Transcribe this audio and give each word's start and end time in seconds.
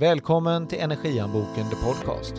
Välkommen 0.00 0.68
till 0.68 0.80
Energianboken 0.80 1.70
The 1.70 1.76
Podcast. 1.76 2.34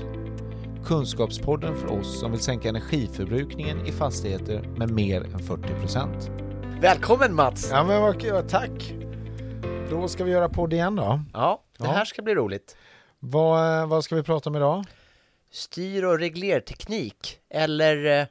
Kunskapspodden 0.85 1.75
för 1.75 1.88
oss 2.00 2.20
som 2.20 2.32
vill 2.32 2.39
sänka 2.39 2.70
energiförbrukningen 2.70 3.85
i 3.85 3.92
fastigheter 3.92 4.62
med 4.78 4.92
mer 4.92 5.21
än 5.24 5.39
40%. 5.39 6.80
Välkommen 6.82 7.35
Mats! 7.35 7.69
Ja 7.72 7.83
men 7.83 8.02
vad 8.02 8.21
kul, 8.21 8.50
tack! 8.50 8.93
Då 9.89 10.07
ska 10.07 10.23
vi 10.23 10.32
göra 10.32 10.50
podd 10.50 10.73
igen 10.73 10.95
då. 10.95 11.21
Ja, 11.34 11.64
det 11.77 11.86
Ja. 11.86 11.91
här 11.91 12.05
ska 12.05 12.21
bli 12.21 12.36
roligt. 12.36 12.77
Vad, 13.20 13.89
vad 13.89 14.04
ska 14.04 14.16
vi 14.16 14.23
prata 14.23 14.50
om 14.50 14.55
idag? 14.55 14.86
Styr 15.52 16.04
och 16.04 16.20
reglerteknik, 16.20 17.39
eller... 17.50 18.20
eh, 18.21 18.26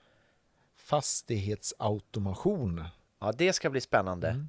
Fastighetsautomation. 0.77 2.85
Ja, 3.21 3.33
det 3.39 3.53
ska 3.53 3.71
bli 3.71 3.81
spännande. 3.81 4.29
Mm. 4.29 4.49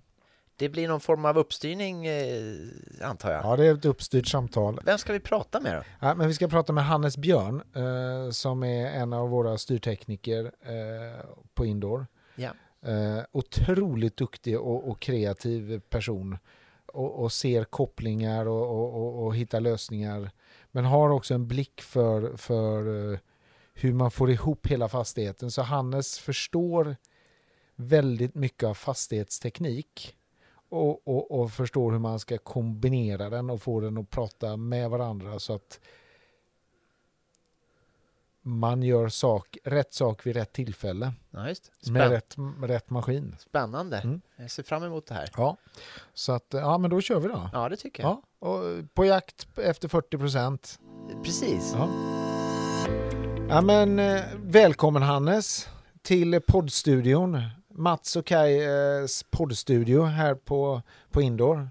Det 0.59 0.69
blir 0.69 0.87
någon 0.87 0.99
form 0.99 1.25
av 1.25 1.37
uppstyrning, 1.37 2.05
eh, 2.05 2.55
antar 3.03 3.31
jag. 3.31 3.45
Ja, 3.45 3.55
det 3.55 3.65
är 3.65 3.73
ett 3.73 3.85
uppstyrt 3.85 4.27
samtal. 4.27 4.79
Vem 4.85 4.97
ska 4.97 5.13
vi 5.13 5.19
prata 5.19 5.59
med 5.59 5.75
då? 5.75 5.83
Ja, 5.99 6.15
men 6.15 6.27
vi 6.27 6.33
ska 6.33 6.47
prata 6.47 6.73
med 6.73 6.85
Hannes 6.85 7.17
Björn 7.17 7.61
eh, 7.75 8.31
som 8.31 8.63
är 8.63 8.87
en 8.87 9.13
av 9.13 9.29
våra 9.29 9.57
styrtekniker 9.57 10.45
eh, 10.45 11.25
på 11.53 11.65
Indoor. 11.65 12.07
Ja. 12.35 12.51
Eh, 12.81 13.19
otroligt 13.31 14.17
duktig 14.17 14.59
och, 14.59 14.89
och 14.89 14.99
kreativ 14.99 15.79
person 15.79 16.37
och, 16.85 17.23
och 17.23 17.31
ser 17.31 17.63
kopplingar 17.63 18.45
och, 18.45 18.95
och, 18.95 19.25
och, 19.25 19.35
hittar 19.35 19.59
lösningar. 19.59 20.31
Men 20.71 20.85
har 20.85 21.09
också 21.09 21.33
en 21.33 21.47
blick 21.47 21.81
för, 21.81 22.37
för 22.37 23.11
eh, 23.13 23.19
hur 23.73 23.93
man 23.93 24.11
får 24.11 24.31
ihop 24.31 24.67
hela 24.67 24.89
fastigheten. 24.89 25.51
Så 25.51 25.61
Hannes 25.61 26.19
förstår 26.19 26.95
väldigt 27.75 28.35
mycket 28.35 28.63
av 28.63 28.73
fastighetsteknik 28.73 30.15
och, 30.69 31.07
och, 31.07 31.31
och 31.31 31.51
förstår 31.51 31.91
hur 31.91 31.99
man 31.99 32.19
ska 32.19 32.37
kombinera 32.37 33.29
den 33.29 33.49
och 33.49 33.61
få 33.61 33.79
den 33.79 33.97
att 33.97 34.09
prata 34.09 34.57
med 34.57 34.89
varandra 34.89 35.39
så 35.39 35.53
att 35.53 35.79
man 38.41 38.83
gör 38.83 39.09
sak, 39.09 39.57
rätt 39.63 39.93
sak 39.93 40.25
vid 40.25 40.35
rätt 40.35 40.53
tillfälle 40.53 41.13
Ja, 41.29 41.53
med 41.91 42.09
rätt, 42.09 42.37
med 42.37 42.69
rätt 42.69 42.89
maskin. 42.89 43.35
Spännande. 43.39 43.97
Mm. 43.97 44.21
Jag 44.35 44.51
ser 44.51 44.63
fram 44.63 44.83
emot 44.83 45.05
det 45.05 45.13
här. 45.13 45.29
Ja, 45.37 45.57
så 46.13 46.31
att 46.31 46.45
ja, 46.49 46.77
men 46.77 46.89
då 46.89 47.01
kör 47.01 47.19
vi 47.19 47.27
då. 47.27 47.49
Ja, 47.53 47.69
det 47.69 47.75
tycker 47.77 48.03
jag. 48.03 48.21
Ja, 48.39 48.47
och 48.47 48.93
på 48.93 49.05
jakt 49.05 49.47
efter 49.57 49.87
40 49.87 50.17
procent. 50.17 50.79
Precis. 51.23 51.73
Ja. 51.75 51.89
ja, 53.49 53.61
men 53.61 53.99
eh, 53.99 54.21
välkommen 54.37 55.01
Hannes 55.01 55.69
till 56.01 56.41
poddstudion. 56.47 57.41
Mats 57.79 58.15
och 58.15 58.25
Kajs 58.25 59.23
poddstudio 59.23 60.03
här 60.03 60.35
på, 60.35 60.81
på 61.11 61.21
Indoor. 61.21 61.69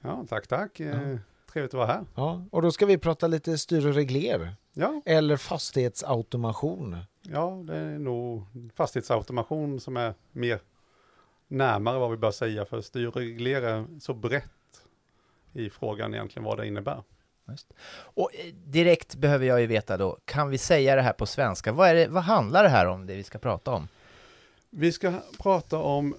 Ja, 0.00 0.24
tack, 0.28 0.46
tack. 0.46 0.80
Eh, 0.80 0.86
Ja. 0.86 1.18
Trevligt 1.52 1.74
att 1.74 1.78
vara 1.78 1.86
här. 1.86 2.04
Ja, 2.14 2.44
och 2.50 2.62
då 2.62 2.72
ska 2.72 2.86
vi 2.86 2.98
prata 2.98 3.26
lite 3.26 3.58
styr 3.58 3.86
och 3.86 3.94
regler. 3.94 4.54
Ja, 4.72 5.02
Eller 5.04 5.36
fastighetsautomation. 5.36 6.96
ja, 7.22 7.62
det 7.64 7.76
är 7.76 7.98
nog 7.98 8.44
fastighetsautomation 8.74 9.80
som 9.80 9.96
är 9.96 10.14
mer 10.32 10.60
närmare 11.48 11.98
vad 11.98 12.10
vi 12.10 12.16
bör 12.16 12.30
säga, 12.30 12.64
för 12.64 12.80
styr 12.80 13.06
och 13.06 13.16
reglera 13.16 13.86
så 14.00 14.14
brett 14.14 14.44
i 15.52 15.70
frågan 15.70 16.14
egentligen 16.14 16.44
vad 16.44 16.58
det 16.58 16.66
innebär. 16.66 17.02
Och 17.94 18.30
eh, 18.34 18.54
direkt 18.54 19.14
behöver 19.14 19.46
jag 19.46 19.60
ju 19.60 19.66
veta 19.66 19.96
då, 19.96 20.18
kan 20.24 20.50
vi 20.50 20.58
säga 20.58 20.96
det 20.96 21.02
här 21.02 21.12
på 21.12 21.26
svenska? 21.26 21.72
Vad, 21.72 21.88
är 21.88 21.94
det, 21.94 22.08
vad 22.08 22.22
handlar 22.22 22.62
det 22.62 22.68
här 22.68 22.86
om, 22.86 23.06
det 23.06 23.14
vi 23.14 23.22
ska 23.22 23.38
prata 23.38 23.70
om? 23.70 23.88
Vi 24.74 24.92
ska 24.92 25.20
prata 25.38 25.78
om 25.78 26.14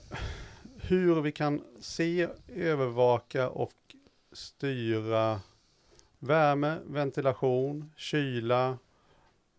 hur 0.75 1.21
vi 1.21 1.31
kan 1.31 1.63
se, 1.79 2.27
övervaka 2.55 3.49
och 3.49 3.73
styra 4.31 5.41
värme, 6.19 6.77
ventilation, 6.85 7.91
kyla 7.97 8.77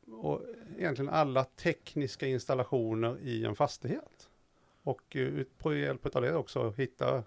och 0.06 0.42
egentligen 0.78 1.08
alla 1.08 1.44
tekniska 1.44 2.26
installationer 2.26 3.18
i 3.18 3.44
en 3.44 3.56
fastighet. 3.56 4.28
Och 4.82 5.16
eh, 5.16 5.44
på 5.58 5.74
hjälp 5.74 6.16
av 6.16 6.22
det 6.22 6.34
också 6.34 6.70
hitta 6.70 7.22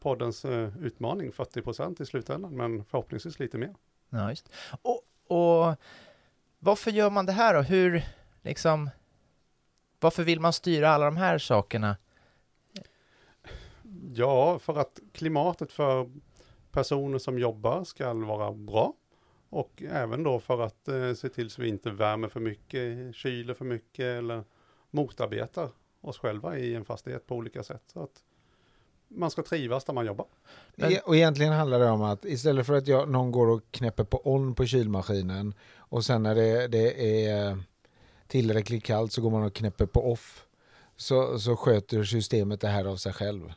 poddens 0.00 0.44
eh, 0.44 0.78
utmaning, 0.82 1.30
40% 1.30 2.02
i 2.02 2.06
slutändan, 2.06 2.56
men 2.56 2.84
förhoppningsvis 2.84 3.38
lite 3.38 3.58
mer. 3.58 3.74
Ja, 4.10 4.30
just. 4.30 4.50
Och, 4.82 5.02
och 5.26 5.76
varför 6.58 6.90
gör 6.90 7.10
man 7.10 7.26
det 7.26 7.32
här 7.32 7.54
då? 7.54 7.60
Hur, 7.60 8.02
liksom, 8.42 8.90
varför 10.00 10.24
vill 10.24 10.40
man 10.40 10.52
styra 10.52 10.88
alla 10.90 11.04
de 11.04 11.16
här 11.16 11.38
sakerna? 11.38 11.96
Ja, 14.14 14.58
för 14.58 14.78
att 14.78 14.98
klimatet 15.12 15.72
för 15.72 16.10
personer 16.70 17.18
som 17.18 17.38
jobbar 17.38 17.84
ska 17.84 18.12
vara 18.14 18.52
bra. 18.52 18.92
Och 19.50 19.82
även 19.90 20.22
då 20.22 20.40
för 20.40 20.60
att 20.62 20.88
eh, 20.88 21.12
se 21.14 21.28
till 21.28 21.50
så 21.50 21.62
vi 21.62 21.68
inte 21.68 21.90
värmer 21.90 22.28
för 22.28 22.40
mycket, 22.40 23.14
kyler 23.14 23.54
för 23.54 23.64
mycket 23.64 24.04
eller 24.04 24.44
motarbetar 24.90 25.70
oss 26.00 26.18
själva 26.18 26.58
i 26.58 26.74
en 26.74 26.84
fastighet 26.84 27.26
på 27.26 27.34
olika 27.36 27.62
sätt. 27.62 27.82
Så 27.92 28.02
att 28.02 28.22
man 29.08 29.30
ska 29.30 29.42
trivas 29.42 29.84
där 29.84 29.92
man 29.94 30.06
jobbar. 30.06 30.26
Men- 30.74 30.92
E- 30.92 31.00
Och 31.04 31.16
egentligen 31.16 31.52
handlar 31.52 31.78
det 31.78 31.90
om 31.90 32.02
att 32.02 32.24
istället 32.24 32.66
för 32.66 32.74
att 32.74 32.86
jag, 32.88 33.08
någon 33.08 33.32
går 33.32 33.46
och 33.48 33.62
knäpper 33.70 34.04
på 34.04 34.20
on 34.34 34.54
på 34.54 34.66
kylmaskinen 34.66 35.54
och 35.76 36.04
sen 36.04 36.22
när 36.22 36.34
det, 36.34 36.68
det 36.68 37.26
är 37.26 37.58
tillräckligt 38.28 38.84
kallt 38.84 39.12
så 39.12 39.22
går 39.22 39.30
man 39.30 39.42
och 39.42 39.54
knäpper 39.54 39.86
på 39.86 40.12
off. 40.12 40.44
Så, 40.96 41.38
så 41.38 41.56
sköter 41.56 42.04
systemet 42.04 42.60
det 42.60 42.68
här 42.68 42.84
av 42.84 42.96
sig 42.96 43.12
själv. 43.12 43.52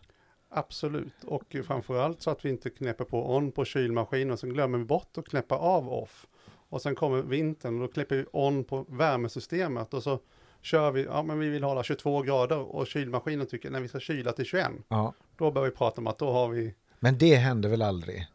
Absolut, 0.49 1.23
och 1.23 1.55
framförallt 1.65 2.21
så 2.21 2.29
att 2.29 2.45
vi 2.45 2.49
inte 2.49 2.69
knäpper 2.69 3.03
på 3.05 3.35
on 3.35 3.51
på 3.51 3.65
kylmaskinen 3.65 4.31
och 4.31 4.39
sen 4.39 4.49
glömmer 4.53 4.77
vi 4.77 4.85
bort 4.85 5.17
att 5.17 5.27
knäppa 5.27 5.55
av 5.55 5.89
off. 5.93 6.27
Och 6.69 6.81
sen 6.81 6.95
kommer 6.95 7.21
vintern 7.21 7.81
och 7.81 7.87
då 7.87 7.93
knäpper 7.93 8.15
vi 8.15 8.25
on 8.31 8.63
på 8.63 8.85
värmesystemet 8.89 9.93
och 9.93 10.03
så 10.03 10.19
kör 10.61 10.91
vi, 10.91 11.03
ja 11.03 11.23
men 11.23 11.39
vi 11.39 11.49
vill 11.49 11.63
hålla 11.63 11.83
22 11.83 12.21
grader 12.21 12.57
och 12.57 12.87
kylmaskinen 12.87 13.47
tycker 13.47 13.69
när 13.69 13.79
vi 13.81 13.87
ska 13.87 13.99
kyla 13.99 14.31
till 14.31 14.45
21. 14.45 14.67
Ja. 14.87 15.13
Då 15.37 15.51
börjar 15.51 15.69
vi 15.69 15.75
prata 15.75 16.01
om 16.01 16.07
att 16.07 16.17
då 16.17 16.31
har 16.31 16.49
vi, 16.49 16.75
Men 16.99 17.17
det 17.17 17.35
händer 17.35 17.69
väl 17.69 17.81
aldrig? 17.81 18.27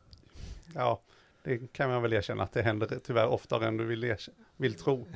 ja, 0.75 1.01
det 1.45 1.73
kan 1.73 1.91
man 1.91 2.03
väl 2.03 2.13
erkänna 2.13 2.43
att 2.43 2.53
det 2.53 2.63
händer 2.63 2.99
tyvärr 3.07 3.27
oftare 3.27 3.67
än 3.67 3.77
du 3.77 3.85
vill, 3.85 4.17
vill 4.57 4.75
tro. 4.75 5.07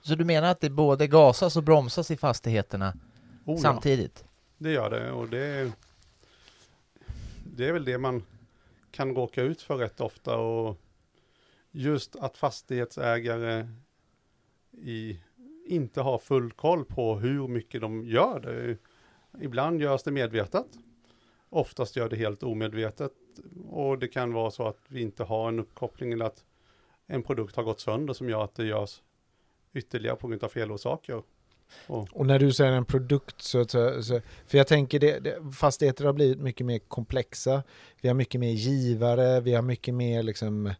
Så 0.00 0.14
du 0.14 0.24
menar 0.24 0.50
att 0.50 0.60
det 0.60 0.70
både 0.70 1.06
gasas 1.06 1.56
och 1.56 1.62
bromsas 1.62 2.10
i 2.10 2.16
fastigheterna 2.16 2.92
Oh, 3.44 3.54
ja, 3.56 3.62
samtidigt? 3.62 4.24
det 4.58 4.72
gör 4.72 4.90
det 4.90 5.12
och 5.12 5.28
det, 5.28 5.72
det 7.56 7.68
är 7.68 7.72
väl 7.72 7.84
det 7.84 7.98
man 7.98 8.22
kan 8.90 9.14
råka 9.14 9.42
ut 9.42 9.62
för 9.62 9.76
rätt 9.76 10.00
ofta 10.00 10.36
och 10.36 10.76
just 11.70 12.16
att 12.16 12.36
fastighetsägare 12.36 13.68
i, 14.72 15.20
inte 15.66 16.00
har 16.00 16.18
full 16.18 16.52
koll 16.52 16.84
på 16.84 17.18
hur 17.18 17.48
mycket 17.48 17.80
de 17.80 18.04
gör 18.04 18.40
det. 18.40 18.76
Ibland 19.44 19.80
görs 19.80 20.02
det 20.02 20.10
medvetet, 20.10 20.66
oftast 21.48 21.96
gör 21.96 22.08
det 22.08 22.16
helt 22.16 22.42
omedvetet 22.42 23.12
och 23.68 23.98
det 23.98 24.08
kan 24.08 24.32
vara 24.32 24.50
så 24.50 24.68
att 24.68 24.80
vi 24.88 25.00
inte 25.02 25.24
har 25.24 25.48
en 25.48 25.58
uppkoppling 25.60 26.12
eller 26.12 26.24
att 26.24 26.44
en 27.06 27.22
produkt 27.22 27.56
har 27.56 27.62
gått 27.62 27.80
sönder 27.80 28.14
som 28.14 28.28
gör 28.28 28.44
att 28.44 28.54
det 28.54 28.64
görs 28.64 29.02
ytterligare 29.74 30.16
på 30.16 30.28
grund 30.28 30.44
av 30.44 30.48
felorsaker. 30.48 31.22
Och 32.12 32.26
när 32.26 32.38
du 32.38 32.52
säger 32.52 32.72
en 32.72 32.84
produkt 32.84 33.42
så, 33.42 33.64
så, 33.64 34.02
så 34.02 34.20
för 34.46 34.58
jag 34.58 34.66
tänker 34.66 34.98
det, 34.98 35.18
det, 35.18 35.52
fastigheter 35.52 36.04
har 36.04 36.12
blivit 36.12 36.40
mycket 36.40 36.66
mer 36.66 36.78
komplexa. 36.78 37.62
Vi 38.00 38.08
har 38.08 38.14
mycket 38.14 38.40
mer 38.40 38.50
givare, 38.50 39.40
vi 39.40 39.54
har 39.54 39.62
mycket 39.62 39.94
mer 39.94 40.22
liksom 40.22 40.74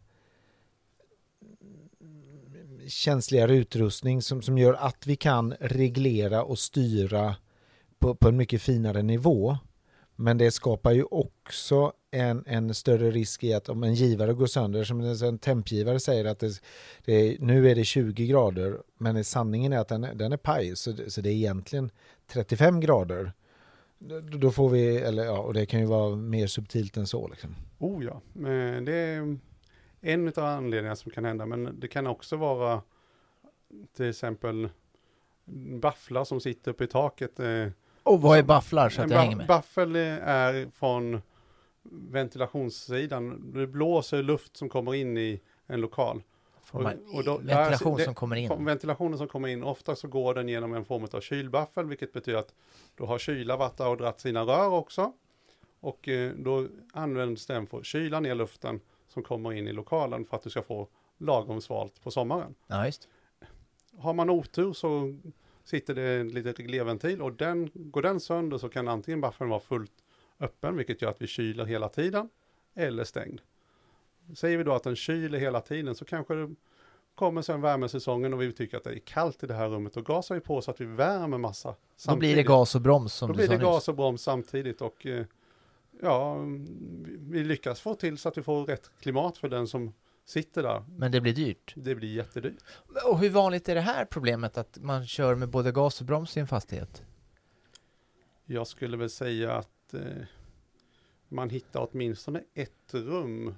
känsligare 2.87 3.55
utrustning 3.55 4.21
som, 4.21 4.41
som 4.41 4.57
gör 4.57 4.73
att 4.73 5.07
vi 5.07 5.15
kan 5.15 5.53
reglera 5.59 6.43
och 6.43 6.59
styra 6.59 7.35
på, 7.99 8.15
på 8.15 8.27
en 8.27 8.37
mycket 8.37 8.61
finare 8.61 9.01
nivå. 9.01 9.57
Men 10.21 10.37
det 10.37 10.51
skapar 10.51 10.91
ju 10.91 11.03
också 11.03 11.93
en, 12.11 12.43
en 12.47 12.73
större 12.73 13.11
risk 13.11 13.43
i 13.43 13.53
att 13.53 13.69
om 13.69 13.83
en 13.83 13.93
givare 13.93 14.33
går 14.33 14.45
sönder, 14.47 14.83
som 14.83 15.01
en 15.01 15.37
tempgivare 15.39 15.99
säger 15.99 16.25
att 16.25 16.39
det, 16.39 16.61
det 17.05 17.13
är, 17.13 17.37
nu 17.39 17.69
är 17.69 17.75
det 17.75 17.83
20 17.83 18.27
grader, 18.27 18.77
men 18.97 19.23
sanningen 19.23 19.73
är 19.73 19.77
att 19.79 19.87
den, 19.87 20.03
är- 20.03 20.13
den 20.13 20.33
är 20.33 20.37
paj, 20.37 20.75
så, 20.75 20.91
det- 20.91 21.11
så 21.11 21.21
det 21.21 21.29
är 21.29 21.33
egentligen 21.33 21.91
35 22.27 22.79
grader. 22.79 23.31
Då- 24.39 24.51
får 24.51 24.69
vi, 24.69 24.97
eller 24.97 25.25
ja, 25.25 25.37
och 25.39 25.53
det 25.53 25.65
kan 25.65 25.79
ju 25.79 25.85
vara 25.85 26.15
mer 26.15 26.47
subtilt 26.47 26.97
än 26.97 27.07
så 27.07 27.27
liksom. 27.27 27.55
Oh 27.79 28.05
ja, 28.05 28.21
men 28.33 28.85
det 28.85 28.93
är 28.95 29.37
en 30.01 30.27
av 30.27 30.43
anledningarna 30.43 30.95
som 30.95 31.11
kan 31.11 31.25
hända, 31.25 31.45
men 31.45 31.79
det 31.79 31.87
kan 31.87 32.07
också 32.07 32.35
vara 32.35 32.81
till 33.97 34.09
exempel 34.09 34.69
bafflar 35.81 36.23
som 36.23 36.39
sitter 36.41 36.71
uppe 36.71 36.83
i 36.83 36.87
taket. 36.87 37.39
Eh, 37.39 37.67
och 38.03 38.21
vad 38.21 38.37
är 38.37 38.43
bafflar 38.43 38.89
så 38.89 39.01
att 39.01 39.11
jag 39.11 39.17
hänger 39.19 39.35
med? 39.35 39.47
Baffel 39.47 39.95
är 39.95 40.69
från 40.71 41.21
ventilationssidan. 42.31 43.51
Det 43.53 43.67
blåser 43.67 44.23
luft 44.23 44.57
som 44.57 44.69
kommer 44.69 44.95
in 44.95 45.17
i 45.17 45.41
en 45.67 45.81
lokal. 45.81 46.21
Man, 46.73 46.85
och 47.13 47.23
då- 47.23 47.37
ventilation 47.37 47.97
det- 47.97 48.03
som 48.03 48.15
kommer 48.15 48.35
in? 48.35 48.65
Ventilationen 48.65 49.17
som 49.17 49.27
kommer 49.27 49.47
in, 49.47 49.63
ofta 49.63 49.95
så 49.95 50.07
går 50.07 50.33
den 50.33 50.47
genom 50.49 50.73
en 50.73 50.85
form 50.85 51.07
av 51.13 51.21
kylbaffel, 51.21 51.85
vilket 51.85 52.13
betyder 52.13 52.39
att 52.39 52.53
då 52.95 53.05
har 53.05 53.17
kyla 53.17 53.57
varit 53.57 53.77
där 53.77 53.87
och 53.87 53.97
dratt 53.97 54.19
sina 54.19 54.41
rör 54.43 54.69
också. 54.69 55.13
Och 55.79 56.07
eh, 56.07 56.31
då 56.37 56.67
används 56.93 57.45
den 57.45 57.67
för 57.67 57.77
att 57.79 57.85
kyla 57.85 58.19
ner 58.19 58.35
luften 58.35 58.79
som 59.07 59.23
kommer 59.23 59.53
in 59.53 59.67
i 59.67 59.73
lokalen 59.73 60.25
för 60.25 60.37
att 60.37 60.43
du 60.43 60.49
ska 60.49 60.61
få 60.61 60.87
lagom 61.17 61.61
svalt 61.61 62.03
på 62.03 62.11
sommaren. 62.11 62.55
Ja, 62.67 62.85
just. 62.85 63.07
Har 63.97 64.13
man 64.13 64.29
otur 64.29 64.73
så 64.73 65.15
sitter 65.63 65.95
det 65.95 66.01
en 66.01 66.27
liten 66.29 66.53
reglerventil 66.53 67.21
och 67.21 67.33
den, 67.33 67.69
går 67.73 68.01
den 68.01 68.19
sönder 68.19 68.57
så 68.57 68.69
kan 68.69 68.87
antingen 68.87 69.21
buffern 69.21 69.49
vara 69.49 69.59
fullt 69.59 69.91
öppen, 70.39 70.77
vilket 70.77 71.01
gör 71.01 71.09
att 71.09 71.21
vi 71.21 71.27
kyler 71.27 71.65
hela 71.65 71.89
tiden, 71.89 72.29
eller 72.73 73.03
stängd. 73.03 73.41
Säger 74.35 74.57
vi 74.57 74.63
då 74.63 74.73
att 74.73 74.83
den 74.83 74.95
kyler 74.95 75.39
hela 75.39 75.61
tiden 75.61 75.95
så 75.95 76.05
kanske 76.05 76.35
det 76.35 76.55
kommer 77.15 77.41
sen 77.41 77.61
värmesäsongen 77.61 78.33
och 78.33 78.41
vi 78.41 78.51
tycker 78.51 78.77
att 78.77 78.83
det 78.83 78.89
är 78.89 78.99
kallt 78.99 79.43
i 79.43 79.47
det 79.47 79.53
här 79.53 79.69
rummet 79.69 79.97
och 79.97 80.05
gasar 80.05 80.35
vi 80.35 80.41
på 80.41 80.61
så 80.61 80.71
att 80.71 80.81
vi 80.81 80.85
värmer 80.85 81.37
massa 81.37 81.75
samtidigt. 81.95 82.15
Då 82.15 82.19
blir 82.19 82.35
det 82.35 82.43
gas 82.43 82.75
och 82.75 82.81
broms 82.81 83.13
som 83.13 83.27
Då 83.27 83.33
blir 83.33 83.47
det 83.47 83.57
nyss. 83.57 83.63
gas 83.63 83.87
och 83.87 83.95
broms 83.95 84.21
samtidigt 84.21 84.81
och 84.81 85.05
eh, 85.05 85.25
ja, 86.01 86.37
vi 87.19 87.43
lyckas 87.43 87.81
få 87.81 87.95
till 87.95 88.17
så 88.17 88.29
att 88.29 88.37
vi 88.37 88.43
får 88.43 88.65
rätt 88.65 88.91
klimat 88.99 89.37
för 89.37 89.49
den 89.49 89.67
som 89.67 89.93
sitter 90.25 90.63
där. 90.63 90.83
Men 90.87 91.11
det 91.11 91.21
blir 91.21 91.33
dyrt. 91.33 91.73
Det 91.75 91.95
blir 91.95 92.15
jättedyrt. 92.15 92.57
Och 93.05 93.19
hur 93.19 93.29
vanligt 93.29 93.69
är 93.69 93.75
det 93.75 93.81
här 93.81 94.05
problemet 94.05 94.57
att 94.57 94.77
man 94.81 95.07
kör 95.07 95.35
med 95.35 95.49
både 95.49 95.71
gas 95.71 96.01
och 96.01 96.07
broms 96.07 96.37
i 96.37 96.39
en 96.39 96.47
fastighet? 96.47 97.03
Jag 98.45 98.67
skulle 98.67 98.97
väl 98.97 99.09
säga 99.09 99.53
att 99.53 99.93
eh, 99.93 100.01
man 101.27 101.49
hittar 101.49 101.87
åtminstone 101.91 102.43
ett 102.53 102.93
rum 102.93 103.55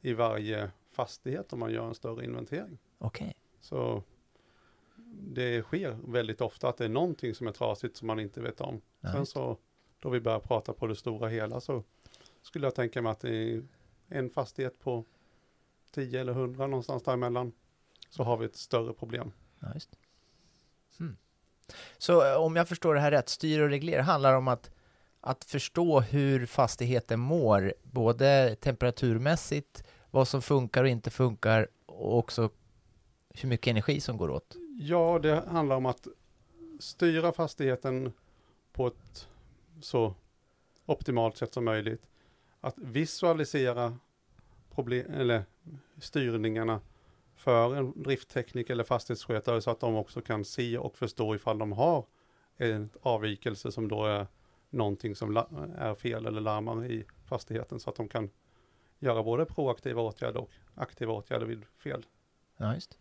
i 0.00 0.12
varje 0.12 0.70
fastighet 0.92 1.52
om 1.52 1.58
man 1.58 1.72
gör 1.72 1.86
en 1.88 1.94
större 1.94 2.24
inventering. 2.24 2.78
Okej. 2.98 3.34
Så 3.60 4.02
det 5.12 5.62
sker 5.62 5.98
väldigt 6.06 6.40
ofta 6.40 6.68
att 6.68 6.76
det 6.76 6.84
är 6.84 6.88
någonting 6.88 7.34
som 7.34 7.46
är 7.46 7.52
trasigt 7.52 7.96
som 7.96 8.06
man 8.06 8.20
inte 8.20 8.40
vet 8.40 8.60
om. 8.60 8.80
Ja, 9.00 9.12
Sen 9.12 9.26
så 9.26 9.58
då 9.98 10.08
vi 10.08 10.20
börjar 10.20 10.40
prata 10.40 10.72
på 10.72 10.86
det 10.86 10.96
stora 10.96 11.28
hela 11.28 11.60
så 11.60 11.84
skulle 12.42 12.66
jag 12.66 12.74
tänka 12.74 13.02
mig 13.02 13.12
att 13.12 13.20
det 13.20 13.34
är 13.34 13.62
en 14.08 14.30
fastighet 14.30 14.78
på 14.78 15.04
10 15.90 16.20
eller 16.20 16.32
100 16.32 16.66
någonstans 16.66 17.02
däremellan 17.02 17.52
så 18.10 18.22
har 18.22 18.36
vi 18.36 18.46
ett 18.46 18.56
större 18.56 18.92
problem. 18.92 19.32
Ja. 19.60 19.68
Hmm. 20.98 21.16
Så 21.98 22.26
eh, 22.26 22.36
om 22.36 22.56
jag 22.56 22.68
förstår 22.68 22.94
det 22.94 23.00
här 23.00 23.10
rätt, 23.10 23.28
styr 23.28 23.60
och 23.60 23.68
reglera 23.68 24.02
handlar 24.02 24.34
om 24.34 24.48
att, 24.48 24.70
att 25.20 25.44
förstå 25.44 26.00
hur 26.00 26.46
fastigheten 26.46 27.20
mår, 27.20 27.74
både 27.82 28.56
temperaturmässigt, 28.60 29.84
vad 30.10 30.28
som 30.28 30.42
funkar 30.42 30.82
och 30.82 30.88
inte 30.88 31.10
funkar 31.10 31.68
och 31.86 32.18
också 32.18 32.50
hur 33.28 33.48
mycket 33.48 33.70
energi 33.70 34.00
som 34.00 34.16
går 34.16 34.30
åt. 34.30 34.56
Ja, 34.80 35.18
det 35.22 35.44
handlar 35.48 35.76
om 35.76 35.86
att 35.86 36.06
styra 36.80 37.32
fastigheten 37.32 38.12
på 38.72 38.86
ett 38.86 39.28
så 39.80 40.14
optimalt 40.86 41.36
sätt 41.36 41.54
som 41.54 41.64
möjligt. 41.64 42.02
Att 42.60 42.78
visualisera 42.78 43.98
problem, 44.74 45.14
eller 45.14 45.44
styrningarna 45.98 46.80
för 47.36 47.76
en 47.76 48.02
drifttekniker 48.02 48.72
eller 48.72 48.84
fastighetsskötare 48.84 49.60
så 49.60 49.70
att 49.70 49.80
de 49.80 49.96
också 49.96 50.20
kan 50.20 50.44
se 50.44 50.78
och 50.78 50.98
förstå 50.98 51.34
ifall 51.34 51.58
de 51.58 51.72
har 51.72 52.06
en 52.56 52.90
avvikelse 53.02 53.72
som 53.72 53.88
då 53.88 54.04
är 54.04 54.26
någonting 54.70 55.16
som 55.16 55.36
är 55.78 55.94
fel 55.94 56.26
eller 56.26 56.40
larmar 56.40 56.84
i 56.84 57.04
fastigheten 57.26 57.80
så 57.80 57.90
att 57.90 57.96
de 57.96 58.08
kan 58.08 58.30
göra 58.98 59.22
både 59.22 59.44
proaktiva 59.44 60.02
åtgärder 60.02 60.40
och 60.40 60.50
aktiva 60.74 61.12
åtgärder 61.12 61.46
vid 61.46 61.64
fel. 61.78 62.06
Ja, 62.56 62.74
just. 62.74 62.98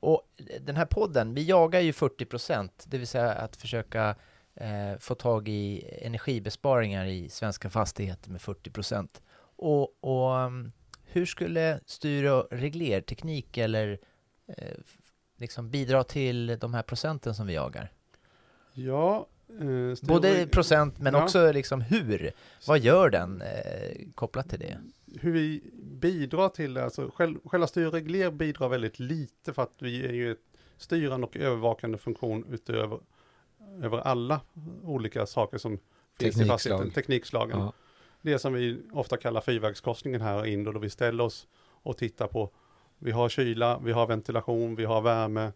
Och 0.00 0.22
den 0.60 0.76
här 0.76 0.86
podden, 0.86 1.34
vi 1.34 1.44
jagar 1.44 1.80
ju 1.80 1.92
40 1.92 2.24
procent, 2.24 2.84
det 2.88 2.98
vill 2.98 3.06
säga 3.06 3.32
att 3.32 3.56
försöka 3.56 4.16
eh, 4.54 4.98
få 4.98 5.14
tag 5.14 5.48
i 5.48 5.90
energibesparingar 6.02 7.06
i 7.06 7.28
svenska 7.28 7.70
fastigheter 7.70 8.30
med 8.30 8.40
40 8.40 8.70
procent. 8.70 9.22
Och, 9.56 10.04
och 10.04 10.40
mm, 10.40 10.72
hur 11.18 11.26
skulle 11.26 11.80
styr 11.86 12.24
och 12.24 12.46
reglerteknik 12.50 13.56
eller 13.58 13.98
eh, 14.58 14.74
liksom 15.36 15.70
bidra 15.70 16.04
till 16.04 16.58
de 16.60 16.74
här 16.74 16.82
procenten 16.82 17.34
som 17.34 17.46
vi 17.46 17.54
jagar? 17.54 17.92
Ja, 18.72 19.26
eh, 19.60 20.06
Både 20.08 20.46
procent 20.46 20.98
men 20.98 21.14
Ja. 21.14 21.24
också 21.24 21.52
liksom 21.52 21.80
hur? 21.80 22.32
Vad 22.66 22.78
gör 22.78 23.10
den 23.10 23.42
eh, 23.42 23.96
kopplat 24.14 24.48
till 24.50 24.58
det? 24.58 24.78
hur 25.20 25.32
vi 25.32 25.62
bidrar 25.82 26.48
till 26.48 26.74
det, 26.74 26.84
alltså 26.84 27.10
själv, 27.14 27.38
själva 27.44 27.66
styr 27.66 27.86
och 27.86 27.92
regler 27.92 28.30
bidrar 28.30 28.68
väldigt 28.68 28.98
lite 28.98 29.52
för 29.52 29.62
att 29.62 29.74
vi 29.78 30.06
är 30.06 30.12
ju 30.12 30.32
ett 30.32 30.38
styrande 30.76 31.26
och 31.26 31.36
övervakande 31.36 31.98
funktion 31.98 32.44
utöver 32.50 32.98
över 33.82 33.98
alla 33.98 34.40
olika 34.82 35.26
saker 35.26 35.58
som 35.58 35.78
finns 36.18 36.40
i 36.40 36.44
fastigheten, 36.44 36.90
teknikslagen. 36.90 37.58
Ja. 37.58 37.72
Det 38.28 38.38
som 38.38 38.52
vi 38.52 38.82
ofta 38.92 39.16
kallar 39.16 39.40
fyrvägskorsningen 39.40 40.20
här 40.20 40.46
in 40.46 40.64
då, 40.64 40.72
då 40.72 40.78
vi 40.78 40.90
ställer 40.90 41.24
oss 41.24 41.48
och 41.60 41.96
tittar 41.96 42.26
på, 42.26 42.50
vi 42.98 43.10
har 43.10 43.28
kyla, 43.28 43.78
vi 43.78 43.92
har 43.92 44.06
ventilation, 44.06 44.74
vi 44.74 44.84
har 44.84 45.00
värme, 45.00 45.52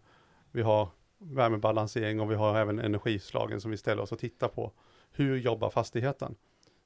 vi 0.51 0.61
har 0.61 0.89
värmebalansering 1.17 2.21
och 2.21 2.31
vi 2.31 2.35
har 2.35 2.57
även 2.57 2.79
energislagen 2.79 3.61
som 3.61 3.71
vi 3.71 3.77
ställer 3.77 4.03
oss 4.03 4.11
och 4.11 4.19
tittar 4.19 4.47
på. 4.47 4.71
Hur 5.11 5.37
jobbar 5.37 5.69
fastigheten? 5.69 6.35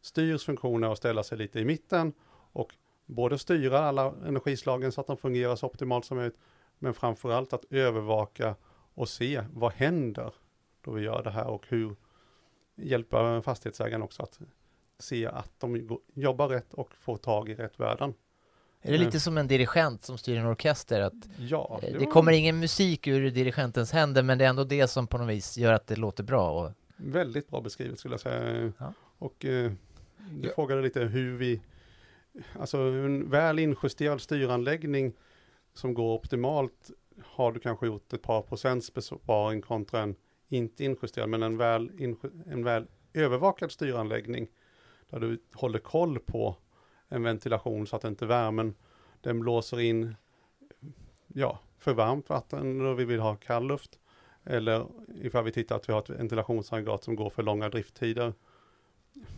Styrs 0.01 0.45
funktioner 0.45 0.91
att 0.91 0.97
ställa 0.97 1.23
sig 1.23 1.37
lite 1.37 1.59
i 1.59 1.65
mitten 1.65 2.13
och 2.51 2.75
både 3.05 3.37
styra 3.37 3.79
alla 3.79 4.13
energislagen 4.27 4.91
så 4.91 5.01
att 5.01 5.07
de 5.07 5.17
fungerar 5.17 5.55
så 5.55 5.67
optimalt 5.67 6.05
som 6.05 6.17
möjligt, 6.17 6.39
men 6.79 6.93
framförallt 6.93 7.53
att 7.53 7.65
övervaka 7.69 8.55
och 8.93 9.09
se 9.09 9.43
vad 9.53 9.73
händer 9.73 10.33
då 10.81 10.91
vi 10.91 11.01
gör 11.01 11.23
det 11.23 11.31
här 11.31 11.47
och 11.47 11.65
hur 11.67 11.95
hjälpa 12.75 13.41
fastighetsägaren 13.41 14.01
också 14.01 14.23
att 14.23 14.39
se 14.99 15.25
att 15.27 15.51
de 15.59 15.99
jobbar 16.13 16.47
rätt 16.47 16.73
och 16.73 16.93
får 16.95 17.17
tag 17.17 17.49
i 17.49 17.55
rätt 17.55 17.79
värden. 17.79 18.13
Är 18.81 18.91
det 18.91 18.97
lite 18.97 19.19
som 19.19 19.37
en 19.37 19.47
dirigent 19.47 20.03
som 20.03 20.17
styr 20.17 20.37
en 20.37 20.45
orkester? 20.45 21.01
Att 21.01 21.13
Ja, 21.39 21.79
Eh, 21.83 21.91
det 21.91 21.99
Det 21.99 22.05
var 22.05 22.11
kommer 22.11 22.31
ingen 22.31 22.59
musik 22.59 23.07
ur 23.07 23.31
dirigentens 23.31 23.91
händer, 23.91 24.23
men 24.23 24.37
det 24.37 24.45
är 24.45 24.49
ändå 24.49 24.63
det 24.63 24.87
som 24.87 25.07
på 25.07 25.17
något 25.17 25.29
vis 25.29 25.57
gör 25.57 25.73
att 25.73 25.87
det 25.87 25.95
låter 25.95 26.23
bra. 26.23 26.51
Och, 26.65 26.71
väldigt 26.97 27.49
bra 27.49 27.61
beskrivet 27.61 27.99
skulle 27.99 28.13
jag 28.13 28.19
säga. 28.21 28.71
Ja. 28.79 28.93
Och 29.17 29.45
eh, 29.45 29.71
du 30.31 30.47
Ja. 30.47 30.53
frågade 30.55 30.81
lite 30.81 30.99
hur 31.01 31.37
vi, 31.37 31.61
alltså 32.59 32.77
en 32.77 33.29
väl 33.29 33.59
injusterad 33.59 34.21
styranläggning 34.21 35.13
som 35.73 35.93
går 35.93 36.15
optimalt 36.15 36.91
har 37.25 37.51
du 37.51 37.59
kanske 37.59 37.85
gjort 37.85 38.13
ett 38.13 38.21
par 38.21 38.41
procents 38.41 38.93
besparing 38.93 39.61
kontra 39.61 39.99
en 40.01 40.15
inte 40.49 40.83
injusterad, 40.83 41.29
men 41.29 41.43
en 41.43 41.57
väl, 41.57 41.91
en 42.45 42.63
väl 42.63 42.87
övervakad 43.13 43.71
styranläggning 43.71 44.47
där 45.09 45.19
du 45.19 45.39
håller 45.53 45.79
koll 45.79 46.19
på 46.19 46.55
en 47.07 47.23
ventilation 47.23 47.87
så 47.87 47.95
att 47.95 48.03
inte 48.03 48.25
värmen, 48.25 48.75
den 49.21 49.39
blåser 49.39 49.79
in, 49.79 50.15
ja, 51.27 51.59
för 51.79 51.93
varmt 51.93 52.29
vatten 52.29 52.85
och 52.85 52.99
vi 52.99 53.05
vill 53.05 53.19
ha 53.19 53.35
kall 53.35 53.67
luft. 53.67 53.99
Eller 54.43 54.87
ifall 55.21 55.43
vi 55.43 55.51
tittar 55.51 55.75
att 55.75 55.89
vi 55.89 55.93
har 55.93 55.99
ett 55.99 56.09
ventilationsaggregat 56.09 57.03
som 57.03 57.15
går 57.15 57.29
för 57.29 57.43
långa 57.43 57.69
drifttider. 57.69 58.33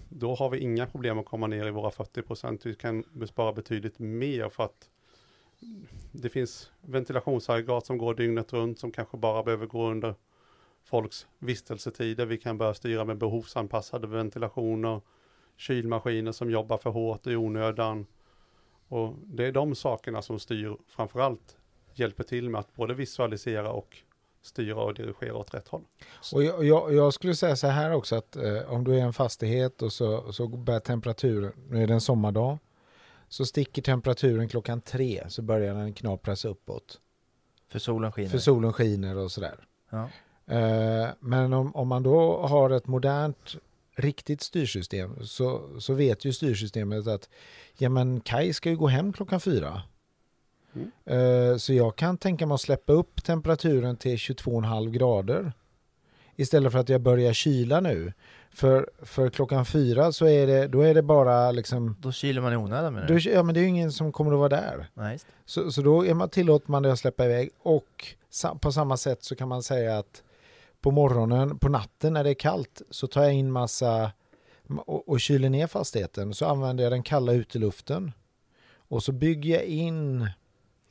Då 0.10 0.36
har 0.36 0.50
vi 0.50 0.60
inga 0.60 0.88
problem 0.88 1.20
att 1.20 1.26
komma 1.26 1.48
ner 1.48 1.68
i 1.68 1.72
våra 1.72 1.92
40 1.92 2.22
procent. 2.22 2.66
Vi 2.66 2.76
kan 2.76 3.04
bespara 3.12 3.54
betydligt 3.54 4.00
mer 4.00 4.50
för 4.50 4.64
att 4.64 4.90
det 6.12 6.30
finns 6.30 6.72
ventilationsaggregat 6.82 7.86
som 7.86 7.98
går 7.98 8.14
dygnet 8.14 8.54
runt 8.54 8.80
som 8.80 8.92
kanske 8.92 9.18
bara 9.18 9.44
behöver 9.44 9.66
gå 9.66 9.90
under 9.90 10.16
folks 10.84 11.28
vistelsetider. 11.40 12.26
Vi 12.26 12.38
kan 12.38 12.58
börja 12.58 12.74
styra 12.74 13.06
med 13.06 13.18
behovsanpassade 13.18 14.08
ventilationer, 14.08 15.02
kylmaskiner 15.60 16.32
som 16.32 16.52
jobbar 16.52 16.78
för 16.78 16.90
hårt 16.90 17.28
i 17.28 17.36
onödan. 17.36 18.06
Och 18.88 19.16
det 19.26 19.46
är 19.46 19.52
de 19.52 19.76
sakerna 19.76 20.22
som 20.22 20.40
styr 20.40 20.78
framförallt 20.88 21.58
hjälper 21.94 22.24
till 22.24 22.50
med 22.50 22.60
att 22.60 22.76
både 22.76 22.94
visualisera 22.94 23.72
och 23.72 23.98
styra 24.42 24.82
och 24.82 24.94
dirigera 24.94 25.36
åt 25.36 25.54
rätt 25.54 25.68
håll. 25.68 25.82
Och 26.34 26.44
jag, 26.44 26.66
jag, 26.66 26.94
jag 26.94 27.14
skulle 27.14 27.36
säga 27.36 27.56
så 27.56 27.68
här 27.68 27.94
också 27.94 28.16
att 28.16 28.36
eh, 28.36 28.74
om 28.74 28.84
du 28.84 28.96
är 28.96 29.02
en 29.02 29.14
fastighet 29.14 29.82
och 29.82 29.94
så, 29.94 30.34
så 30.34 30.48
börjar 30.48 30.80
temperaturen, 30.80 31.52
nu 31.70 31.84
är 31.84 31.88
det 31.88 31.94
en 31.94 32.02
sommardag, 32.02 32.58
så 33.30 33.46
sticker 33.46 33.82
temperaturen 33.82 34.50
klockan 34.50 34.82
tre 34.82 35.24
så 35.28 35.42
börjar 35.42 35.76
den 35.76 35.94
knapras 35.94 36.46
uppåt. 36.46 37.00
för 37.68 37.80
solen 37.80 38.12
skiner. 38.12 38.30
För 38.30 38.38
solen 38.38 38.74
skiner 38.74 39.18
och 39.18 39.32
sådär. 39.32 39.68
ja. 39.90 40.10
Eh, 40.46 41.10
men 41.20 41.54
om, 41.54 41.76
om 41.76 41.88
man 41.88 42.04
då 42.04 42.48
har 42.48 42.70
ett 42.70 42.88
modernt 42.88 43.56
riktigt 44.02 44.42
styrsystem 44.42 45.26
så, 45.26 45.80
så 45.80 45.94
vet 45.94 46.26
ju 46.26 46.34
styrsystemet 46.34 47.08
att 47.08 47.30
ja 47.78 47.90
men 47.90 48.22
Kai 48.22 48.54
ska 48.54 48.70
ju 48.70 48.76
gå 48.78 48.88
hem 48.88 49.14
klockan 49.14 49.40
fyra. 49.40 49.82
Mm. 50.76 50.92
Eh, 51.06 51.58
så 51.58 51.74
jag 51.74 51.96
kan 51.96 52.18
tänka 52.18 52.46
mig 52.46 52.56
att 52.56 52.62
släppa 52.62 52.94
upp 52.94 53.24
temperaturen 53.24 53.98
till 53.98 54.16
22,5 54.16 54.90
grader. 54.90 55.54
Istället 56.36 56.72
för 56.72 56.80
att 56.80 56.90
jag 56.90 57.02
börjar 57.02 57.34
kyla 57.34 57.80
nu. 57.80 58.14
För, 58.52 58.90
för 59.02 59.30
klockan 59.30 59.66
fyra 59.66 60.12
så 60.12 60.26
är 60.26 60.48
det, 60.48 60.68
då 60.68 60.82
är 60.82 60.94
det 60.94 61.02
bara 61.02 61.52
liksom, 61.52 61.96
Då 62.00 62.12
kyler 62.12 62.42
man 62.42 62.54
i 62.54 62.56
onödan 62.56 62.94
då, 62.94 63.14
det. 63.14 63.26
ja 63.26 63.44
men 63.44 63.54
det 63.54 63.60
är 63.60 63.62
ju 63.62 63.68
ingen 63.68 63.92
som 63.92 64.12
kommer 64.12 64.32
att 64.32 64.38
vara 64.38 64.50
där. 64.50 65.12
Just. 65.12 65.28
Så, 65.46 65.72
så 65.72 65.82
då 65.82 66.06
är 66.06 66.14
man, 66.14 66.30
tillåter 66.30 66.72
man 66.72 66.84
det 66.84 66.92
att 66.92 67.00
släppa 67.00 67.26
iväg 67.26 67.50
och 67.60 68.16
på 68.62 68.72
samma 68.72 68.98
sätt 68.98 69.24
så 69.24 69.36
kan 69.36 69.48
man 69.48 69.64
säga 69.64 69.98
att 69.98 70.24
på 70.82 70.92
morgonen, 70.92 71.60
på 71.60 71.70
natten 71.70 72.14
när 72.14 72.24
det 72.24 72.30
är 72.30 72.34
kallt 72.34 72.82
så 72.90 73.08
tar 73.08 73.24
jag 73.24 73.34
in 73.34 73.52
massa 73.52 74.12
och, 74.86 75.10
och 75.10 75.20
kyler 75.20 75.50
ner 75.50 75.68
fastigheten 75.68 76.34
så 76.34 76.46
använder 76.46 76.84
jag 76.84 76.94
den 76.94 77.04
kalla 77.04 77.34
uteluften 77.34 78.12
och 78.90 79.04
så 79.04 79.12
bygger 79.12 79.54
jag 79.54 79.64
in 79.64 80.30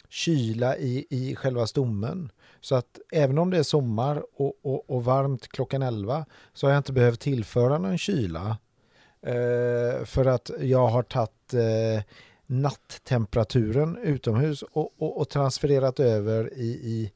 kyla 0.08 0.76
i, 0.76 1.06
i 1.10 1.36
själva 1.36 1.66
stommen. 1.66 2.32
Så 2.60 2.74
att 2.74 2.98
även 3.12 3.38
om 3.38 3.50
det 3.50 3.58
är 3.58 3.62
sommar 3.62 4.24
och, 4.34 4.58
och, 4.62 4.90
och 4.90 5.04
varmt 5.04 5.48
klockan 5.48 5.82
11 5.82 6.24
så 6.52 6.66
har 6.66 6.72
jag 6.72 6.80
inte 6.80 6.92
behövt 6.92 7.20
tillföra 7.20 7.78
någon 7.78 7.98
kyla. 7.98 8.58
Eh, 9.22 10.04
för 10.04 10.26
att 10.26 10.50
jag 10.60 10.86
har 10.86 11.02
tagit 11.02 11.54
eh, 11.54 12.02
natttemperaturen 12.46 13.96
utomhus 13.96 14.62
och, 14.62 15.02
och, 15.02 15.20
och, 15.20 15.28
transfererat 15.28 16.00
över 16.00 16.54
i, 16.54 16.66
i 16.66 17.12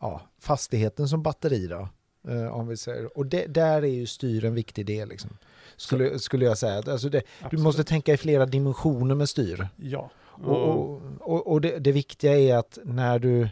ja, 0.00 0.20
fastigheten 0.40 1.08
som 1.08 1.22
batteri. 1.22 1.66
Då, 1.66 1.88
eh, 2.28 2.46
om 2.46 2.68
vi 2.68 2.76
säger. 2.76 3.18
Och 3.18 3.26
det, 3.26 3.46
där 3.46 3.82
är 3.82 3.86
ju 3.86 4.06
styr 4.06 4.44
en 4.44 4.54
viktig 4.54 4.86
del. 4.86 5.08
Liksom. 5.08 5.30
Skulle, 5.76 6.18
skulle 6.18 6.44
jag 6.44 6.58
säga. 6.58 6.82
Alltså 6.86 7.08
det, 7.08 7.22
du 7.50 7.56
måste 7.56 7.84
tänka 7.84 8.12
i 8.12 8.16
flera 8.16 8.46
dimensioner 8.46 9.14
med 9.14 9.28
styr. 9.28 9.68
Ja. 9.76 10.10
Och, 10.44 11.02
och, 11.20 11.46
och 11.46 11.60
det, 11.60 11.78
det, 11.78 11.92
viktiga 11.92 12.38
är 12.38 12.56
att 12.56 12.78
när 12.84 13.18
du 13.18 13.48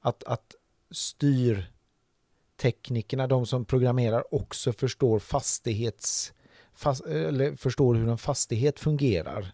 att, 0.00 0.24
att 0.24 0.54
styrteknikerna, 0.90 3.26
de 3.26 3.46
som 3.46 3.64
programmerar, 3.64 4.34
också 4.34 4.72
förstår 4.72 5.18
fastighets 5.18 6.32
fast, 6.74 7.06
eller 7.06 7.54
förstår 7.54 7.94
hur 7.94 8.08
en 8.08 8.18
fastighet 8.18 8.80
fungerar. 8.80 9.52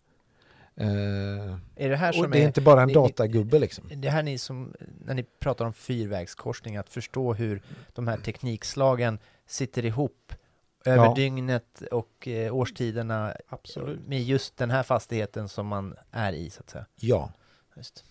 Uh, 0.80 1.56
är 1.76 1.88
det 1.88 1.96
här 1.96 2.12
som 2.12 2.30
det 2.30 2.38
är, 2.38 2.42
är 2.42 2.46
inte 2.46 2.60
bara 2.60 2.82
en 2.82 2.88
ni, 2.88 2.94
datagubbe 2.94 3.58
liksom. 3.58 3.84
Det 3.96 4.10
här 4.10 4.22
ni 4.22 4.38
som, 4.38 4.74
när 5.04 5.14
ni 5.14 5.22
pratar 5.22 5.64
om 5.64 5.72
fyrvägskorsning, 5.72 6.76
att 6.76 6.90
förstå 6.90 7.34
hur 7.34 7.62
de 7.92 8.08
här 8.08 8.16
teknikslagen 8.16 9.18
sitter 9.46 9.84
ihop 9.84 10.32
över 10.84 11.04
ja. 11.04 11.14
dygnet 11.14 11.82
och 11.90 12.28
eh, 12.28 12.56
årstiderna 12.56 13.36
Absolut. 13.48 14.06
med 14.06 14.22
just 14.22 14.56
den 14.56 14.70
här 14.70 14.82
fastigheten 14.82 15.48
som 15.48 15.66
man 15.66 15.96
är 16.10 16.32
i 16.32 16.50
så 16.50 16.60
att 16.60 16.70
säga. 16.70 16.86
Ja. 16.96 17.32
Just. 17.76 18.04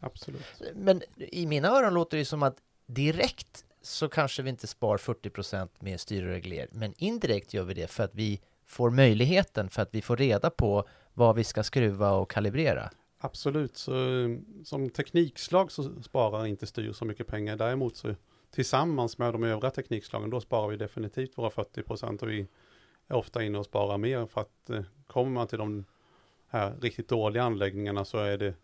Absolut. 0.00 0.62
Men 0.74 1.02
i 1.16 1.46
mina 1.46 1.68
öron 1.68 1.94
låter 1.94 2.16
det 2.18 2.24
som 2.24 2.42
att 2.42 2.56
direkt 2.86 3.64
så 3.82 4.08
kanske 4.08 4.42
vi 4.42 4.50
inte 4.50 4.66
spar 4.66 4.96
40% 4.98 5.68
med 5.78 6.00
styr 6.00 6.22
och 6.22 6.28
regler, 6.28 6.68
men 6.72 6.94
indirekt 6.96 7.54
gör 7.54 7.64
vi 7.64 7.74
det 7.74 7.86
för 7.86 8.04
att 8.04 8.14
vi 8.14 8.40
får 8.66 8.90
möjligheten, 8.90 9.68
för 9.70 9.82
att 9.82 9.94
vi 9.94 10.02
får 10.02 10.16
reda 10.16 10.50
på 10.50 10.88
vad 11.14 11.36
vi 11.36 11.44
ska 11.44 11.62
skruva 11.62 12.12
och 12.12 12.30
kalibrera. 12.30 12.90
Absolut, 13.18 13.76
så 13.76 13.92
som 14.64 14.90
teknikslag 14.90 15.72
så 15.72 16.02
sparar 16.02 16.46
inte 16.46 16.66
styr 16.66 16.92
så 16.92 17.04
mycket 17.04 17.26
pengar. 17.26 17.56
Däremot 17.56 17.96
så 17.96 18.14
tillsammans 18.50 19.18
med 19.18 19.34
de 19.34 19.42
övriga 19.44 19.70
teknikslagen, 19.70 20.30
då 20.30 20.40
sparar 20.40 20.68
vi 20.68 20.76
definitivt 20.76 21.38
våra 21.38 21.50
40 21.50 21.82
procent 21.82 22.22
och 22.22 22.28
vi 22.28 22.46
är 23.08 23.16
ofta 23.16 23.42
inne 23.42 23.58
och 23.58 23.64
sparar 23.64 23.98
mer 23.98 24.26
för 24.26 24.40
att 24.40 24.70
eh, 24.70 24.82
kommer 25.06 25.30
man 25.30 25.46
till 25.46 25.58
de 25.58 25.84
här 26.48 26.74
riktigt 26.80 27.08
dåliga 27.08 27.42
anläggningarna 27.42 28.04
så 28.04 28.18
är 28.18 28.38
det 28.38 28.54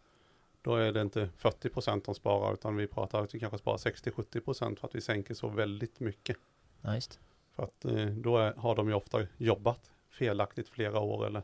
då 0.62 0.74
är 0.74 0.92
det 0.92 1.02
inte 1.02 1.28
40 1.36 1.68
procent 1.68 2.04
de 2.04 2.14
sparar 2.14 2.54
utan 2.54 2.76
vi 2.76 2.86
pratar 2.86 3.22
att 3.22 3.34
vi 3.34 3.40
kanske 3.40 3.58
sparar 3.58 3.76
60-70 3.76 4.40
procent 4.40 4.80
för 4.80 4.88
att 4.88 4.94
vi 4.94 5.00
sänker 5.00 5.34
så 5.34 5.48
väldigt 5.48 6.00
mycket. 6.00 6.36
Nice. 6.80 7.10
För 7.56 7.62
att 7.62 7.84
eh, 7.84 8.06
då 8.06 8.38
är, 8.38 8.54
har 8.54 8.76
de 8.76 8.88
ju 8.88 8.94
ofta 8.94 9.26
jobbat 9.36 9.90
felaktigt 10.10 10.68
flera 10.68 11.00
år 11.00 11.26
eller 11.26 11.42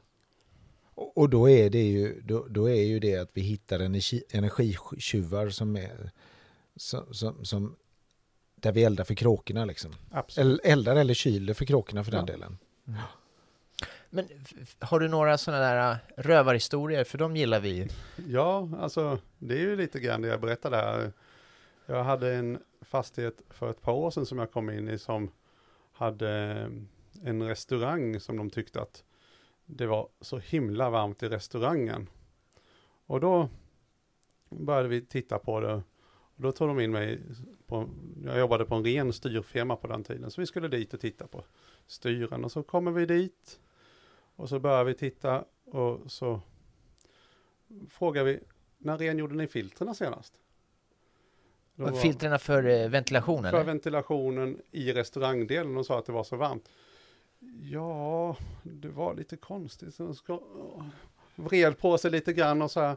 och 0.97 1.31
då 1.31 1.51
är 1.51 1.71
det 1.71 1.83
ju, 1.83 2.21
då, 2.21 2.47
då 2.51 2.71
är 2.71 2.85
ju 2.85 2.99
det 2.99 3.17
att 3.17 3.31
vi 3.33 3.41
hittar 3.41 3.81
energi, 3.81 4.23
energitjuvar 4.31 5.49
som 5.49 5.77
är 5.77 6.11
som, 6.77 7.15
som, 7.15 7.45
som 7.45 7.77
där 8.55 8.73
vi 8.73 8.85
eldar 8.85 9.05
för 9.05 9.15
kråkorna 9.15 9.65
liksom. 9.65 9.93
Absolut. 10.11 10.61
Eldar 10.65 10.97
eller 10.97 11.15
kyler 11.15 11.55
för 11.55 11.65
kråkorna 11.65 12.05
för 12.05 12.13
ja. 12.13 12.17
den 12.17 12.27
delen. 12.27 12.59
Mm. 12.87 13.01
Men 14.11 14.29
har 14.79 15.01
du 15.01 15.09
några 15.09 15.39
sådana 15.39 15.63
där 15.63 15.91
äh, 15.91 15.97
rövarhistorier? 16.17 17.05
För 17.05 17.19
de 17.19 17.37
gillar 17.37 17.61
vi 17.61 17.69
ju. 17.69 17.89
Ja, 18.29 18.69
alltså 18.81 19.19
det 19.39 19.55
är 19.55 19.59
ju 19.59 19.77
lite 19.77 20.01
grann 20.01 20.23
det 20.23 20.29
jag 20.29 20.41
berättade 20.41 20.77
här. 20.77 21.13
Jag 21.87 22.05
hade 22.05 22.35
en 22.35 22.59
fastighet 22.81 23.43
för 23.51 23.71
ett 23.71 23.83
par 23.83 23.93
år 23.93 24.11
sedan 24.11 24.27
som 24.27 24.39
jag 24.39 24.53
kom 24.53 24.71
in 24.71 24.89
i 24.89 24.99
som 24.99 25.31
hade 25.93 26.31
en 27.23 27.43
restaurang 27.43 28.21
som 28.21 28.37
de 28.37 28.51
tyckte 28.51 28.81
att 28.81 29.05
det 29.67 29.87
var 29.87 30.09
så 30.21 30.39
himla 30.39 30.91
varmt 30.91 31.23
i 31.23 31.29
restaurangen. 31.29 32.09
Och 33.07 33.21
då 33.21 33.49
började 34.49 34.89
vi 34.89 35.01
titta 35.01 35.39
på 35.39 35.61
det. 35.61 35.83
Och 36.37 36.43
då 36.43 36.53
tog 36.53 36.69
de 36.69 36.81
in 36.81 36.91
mig 36.91 37.21
på, 37.67 37.89
jag 38.25 38.39
jobbade 38.39 38.65
på 38.65 38.75
en 38.75 38.85
ren 38.85 39.13
styrfirma 39.13 39.77
på 39.77 39.87
den 39.87 40.05
tiden, 40.05 40.31
så 40.31 40.41
vi 40.41 40.47
skulle 40.47 40.69
dit 40.69 40.95
och 40.95 41.01
titta 41.01 41.27
på 41.27 41.45
styren. 41.87 42.45
Och 42.45 42.53
så 42.53 42.63
kommer 42.63 42.91
vi 42.91 43.07
dit 43.07 43.61
och 44.37 44.49
så 44.49 44.59
börjar 44.59 44.85
vi 44.85 44.95
titta 44.95 45.45
och 45.65 46.13
så 46.13 46.41
frågar 47.89 48.25
vi, 48.25 48.41
när 48.79 48.99
rengjorde 48.99 49.35
ni 49.35 49.47
filtrerna 49.47 49.95
senast? 49.95 50.41
Filtrerna 52.03 52.39
för 52.39 52.67
eh, 52.67 52.89
ventilationen? 52.89 53.51
För 53.51 53.59
eller? 53.59 53.65
ventilationen 53.67 54.63
i 54.71 54.93
restaurangdelen 54.93 55.77
och 55.77 55.87
sa 55.87 55.99
att 55.99 56.07
det 56.07 56.13
var 56.13 56.25
så 56.25 56.37
varmt. 56.37 56.69
Ja, 57.63 58.37
det 58.63 58.89
var 58.89 59.15
lite 59.15 59.37
konstigt. 59.37 59.95
Så 59.95 60.15
ska, 60.15 60.41
vred 61.35 61.79
på 61.79 61.99
sig 61.99 62.11
lite 62.11 62.33
grann 62.33 62.63
och 62.63 62.71
så 62.71 62.81
här. 62.81 62.97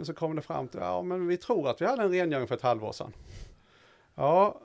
Och 0.00 0.06
så 0.06 0.14
kom 0.14 0.36
det 0.36 0.42
fram 0.42 0.68
till, 0.68 0.80
ja 0.80 1.02
men 1.02 1.26
vi 1.26 1.36
tror 1.36 1.68
att 1.68 1.80
vi 1.80 1.86
hade 1.86 2.02
en 2.02 2.10
rengöring 2.10 2.46
för 2.46 2.54
ett 2.54 2.62
halvår 2.62 2.92
sedan. 2.92 3.12
Ja, 4.14 4.60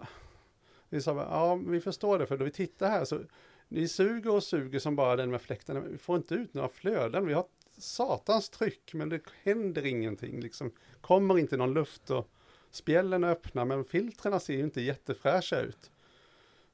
vi 0.90 1.02
sa, 1.02 1.16
ja 1.16 1.56
vi 1.56 1.82
förstår 1.82 2.20
det 2.20 2.26
för 2.26 2.38
då 2.38 2.46
vi 2.46 2.52
tittar 2.52 2.90
här 2.90 3.06
så 3.06 3.20
ni 3.68 3.88
suger 3.88 4.32
och 4.32 4.44
suger 4.44 4.80
som 4.80 4.96
bara 4.96 5.16
den 5.16 5.32
med 5.32 5.42
fläkten. 5.42 5.92
Vi 5.92 5.98
får 5.98 6.18
inte 6.18 6.36
ut 6.36 6.54
några 6.54 6.70
flöden. 6.70 7.26
Vi 7.26 7.34
har 7.34 7.46
satans 7.78 8.50
tryck 8.50 8.94
men 8.94 9.10
det 9.10 9.22
händer 9.44 9.86
ingenting. 9.86 10.42
Liksom 10.42 10.72
kommer 11.02 11.40
inte 11.40 11.58
någon 11.58 11.74
luft 11.74 12.10
och 12.10 12.30
spjällen 12.72 13.24
är 13.24 13.30
öppna 13.30 13.66
men 13.66 13.86
filtrerna 13.86 14.40
ser 14.40 14.54
ju 14.54 14.64
inte 14.64 14.82
jättefräscha 14.82 15.60
ut. 15.60 15.92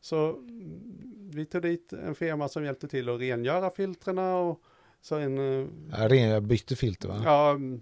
Så 0.02 0.30
mm, 0.30 1.30
vi 1.34 1.46
tog 1.46 1.62
dit 1.62 1.94
en 1.94 2.16
firma 2.16 2.50
som 2.50 2.66
hjälpte 2.66 2.88
till 2.88 3.10
att 3.10 3.20
rengöra 3.20 3.70
filtrerna 3.70 4.36
och 4.36 4.62
så 5.02 5.16
en... 5.16 5.38
Eh, 5.38 5.68
ja, 5.92 6.16
jag 6.16 6.44
bytte 6.44 6.76
filter 6.76 7.08
va? 7.08 7.22
Ja, 7.26 7.50
mm, 7.50 7.82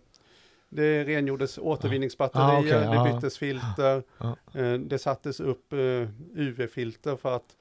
det 0.69 1.03
rengjordes 1.03 1.57
återvinningsbatterier, 1.57 2.87
ah, 2.87 2.99
okay, 2.99 3.09
det 3.09 3.13
byttes 3.13 3.37
filter, 3.37 4.03
ah, 4.17 4.35
det 4.77 4.99
sattes 4.99 5.39
upp 5.39 5.73
eh, 5.73 6.09
UV-filter 6.35 7.15
för 7.15 7.35
att 7.35 7.55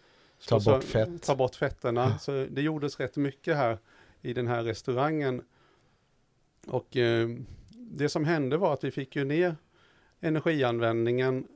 ta 0.48 0.60
bort 0.60 0.84
fett. 0.84 1.22
Ta 1.22 1.36
bort 1.36 1.54
fetterna. 1.54 2.18
Så 2.18 2.46
det 2.50 2.62
gjordes 2.62 3.00
rätt 3.00 3.16
mycket 3.16 3.56
här 3.56 3.78
i 4.22 4.32
den 4.32 4.46
här 4.46 4.62
restaurangen. 4.62 5.42
Och 6.66 6.96
eh, 6.96 7.28
det 7.70 8.08
som 8.08 8.24
hände 8.24 8.56
var 8.56 8.72
att 8.72 8.84
vi 8.84 8.90
fick 8.90 9.16
ju 9.16 9.24
ner 9.24 9.56
energianvändningen. 10.20 11.46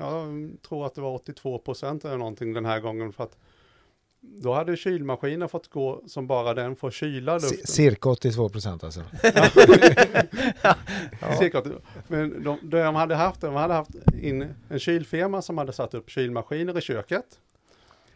Jag 0.00 0.50
tror 0.68 0.86
att 0.86 0.94
det 0.94 1.00
var 1.00 1.14
82 1.14 1.58
procent 1.58 2.04
eller 2.04 2.16
någonting 2.16 2.52
den 2.52 2.64
här 2.64 2.80
gången 2.80 3.12
för 3.12 3.24
att 3.24 3.38
då 4.20 4.52
hade 4.52 4.76
kylmaskinen 4.76 5.48
fått 5.48 5.68
gå 5.68 6.02
som 6.06 6.26
bara 6.26 6.54
den 6.54 6.76
får 6.76 6.90
kyla 6.90 7.34
luften. 7.34 7.66
Cirka 7.66 8.08
82 8.08 8.48
procent 8.48 8.84
alltså. 8.84 9.00
ja. 10.62 10.74
Cirka, 11.38 11.62
men 12.08 12.44
de, 12.44 12.58
de, 12.62 12.94
hade 12.94 13.14
haft, 13.14 13.40
de 13.40 13.54
hade 13.54 13.74
haft 13.74 13.90
in 14.20 14.54
en 14.68 14.78
kylfirma 14.78 15.42
som 15.42 15.58
hade 15.58 15.72
satt 15.72 15.94
upp 15.94 16.10
kylmaskiner 16.10 16.78
i 16.78 16.80
köket. 16.80 17.40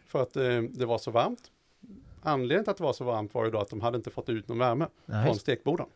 För 0.06 0.22
att 0.22 0.36
eh, 0.36 0.60
det 0.60 0.86
var 0.86 0.98
så 0.98 1.10
varmt. 1.10 1.50
Anledningen 2.22 2.64
till 2.64 2.70
att 2.70 2.76
det 2.76 2.84
var 2.84 2.92
så 2.92 3.04
varmt 3.04 3.34
var 3.34 3.44
ju 3.44 3.50
då 3.50 3.58
att 3.58 3.70
de 3.70 3.80
hade 3.80 3.96
inte 3.96 4.10
fått 4.10 4.28
ut 4.28 4.48
någon 4.48 4.58
värme 4.58 4.86
Nej. 5.06 5.26
från 5.26 5.36
stekborden. 5.36 5.86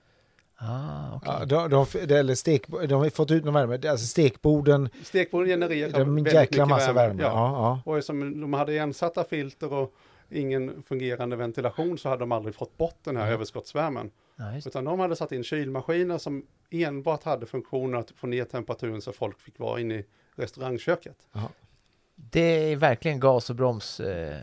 Ah, 0.58 1.16
okay. 1.16 1.46
ja, 1.48 1.68
de, 1.68 1.86
de, 2.06 2.14
eller 2.14 2.34
stek, 2.34 2.66
de 2.68 2.92
har 2.92 3.10
fått 3.10 3.30
ut 3.30 3.44
någon 3.44 3.54
värme, 3.54 3.88
alltså 3.88 4.06
stekborden. 4.06 4.88
Stekborden 5.04 5.48
genererar 5.48 5.92
de 5.92 6.14
väldigt 6.14 6.34
jäkla 6.34 6.66
massa 6.66 6.92
värme. 6.92 7.08
värme. 7.08 7.22
Ja. 7.22 7.28
Ja, 7.28 7.80
ja. 7.84 7.92
Och 7.92 8.04
som 8.04 8.40
de 8.40 8.52
hade 8.52 8.78
ensatta 8.78 9.25
filter 9.25 9.72
och 9.72 9.94
ingen 10.30 10.82
fungerande 10.82 11.36
ventilation 11.36 11.98
så 11.98 12.08
hade 12.08 12.22
de 12.22 12.32
aldrig 12.32 12.54
fått 12.54 12.76
bort 12.76 12.98
den 13.02 13.16
här 13.16 13.25
mm. 13.25 13.34
överskottsvärmen. 13.34 14.10
Ja, 14.36 14.58
Utan 14.58 14.84
de 14.84 15.00
hade 15.00 15.16
satt 15.16 15.32
in 15.32 15.44
kylmaskiner 15.44 16.18
som 16.18 16.46
enbart 16.70 17.22
hade 17.22 17.46
funktionen 17.46 18.00
att 18.00 18.10
få 18.10 18.26
ner 18.26 18.44
temperaturen 18.44 19.02
så 19.02 19.12
folk 19.12 19.40
fick 19.40 19.58
vara 19.58 19.80
inne 19.80 19.94
i 19.94 20.04
restaurangköket. 20.36 21.16
Aha. 21.32 21.48
Det 22.36 22.72
är 22.72 22.76
verkligen 22.76 23.20
gas 23.20 23.50
och 23.50 23.56
broms. 23.56 24.00
Eh, 24.00 24.36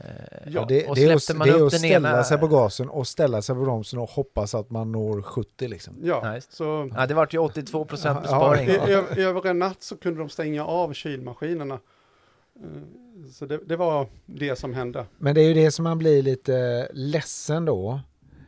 ja, 0.48 0.66
det, 0.68 0.88
och 0.88 0.96
det 0.96 1.04
är, 1.04 1.16
att, 1.16 1.28
det 1.44 1.50
är 1.50 1.66
att 1.66 1.74
ställa 1.74 2.10
ena... 2.10 2.24
sig 2.24 2.38
på 2.38 2.48
gasen 2.48 2.90
och 2.90 3.08
ställa 3.08 3.42
sig 3.42 3.56
på 3.56 3.62
bromsen 3.62 4.00
och 4.00 4.10
hoppas 4.10 4.56
att 4.56 4.70
man 4.70 4.92
når 4.92 5.22
70 5.22 5.68
liksom. 5.68 6.00
Ja, 6.04 6.40
så... 6.50 6.92
ja 6.96 7.06
det 7.08 7.14
vart 7.14 7.34
ju 7.34 7.38
82 7.38 7.86
procent 7.86 8.22
besparing. 8.22 8.70
Ja, 8.70 8.90
ja. 8.90 9.24
Över 9.24 9.48
en 9.48 9.60
natt 9.60 9.84
så 9.84 9.98
kunde 9.98 10.20
de 10.20 10.30
stänga 10.30 10.66
av 10.66 10.94
kylmaskinerna. 10.94 11.74
Eh, 11.74 13.30
så 13.32 13.46
det, 13.46 13.60
det, 13.66 13.76
var 13.76 14.08
det 14.26 14.56
som 14.56 14.74
hände. 14.74 15.06
Men 15.18 15.36
det 15.36 15.42
är 15.42 15.48
ju 15.48 15.54
det 15.54 15.72
som 15.72 15.84
man 15.84 15.98
blir 15.98 16.24
lite 16.24 16.88
ledsen 16.94 17.66
då. 17.66 18.00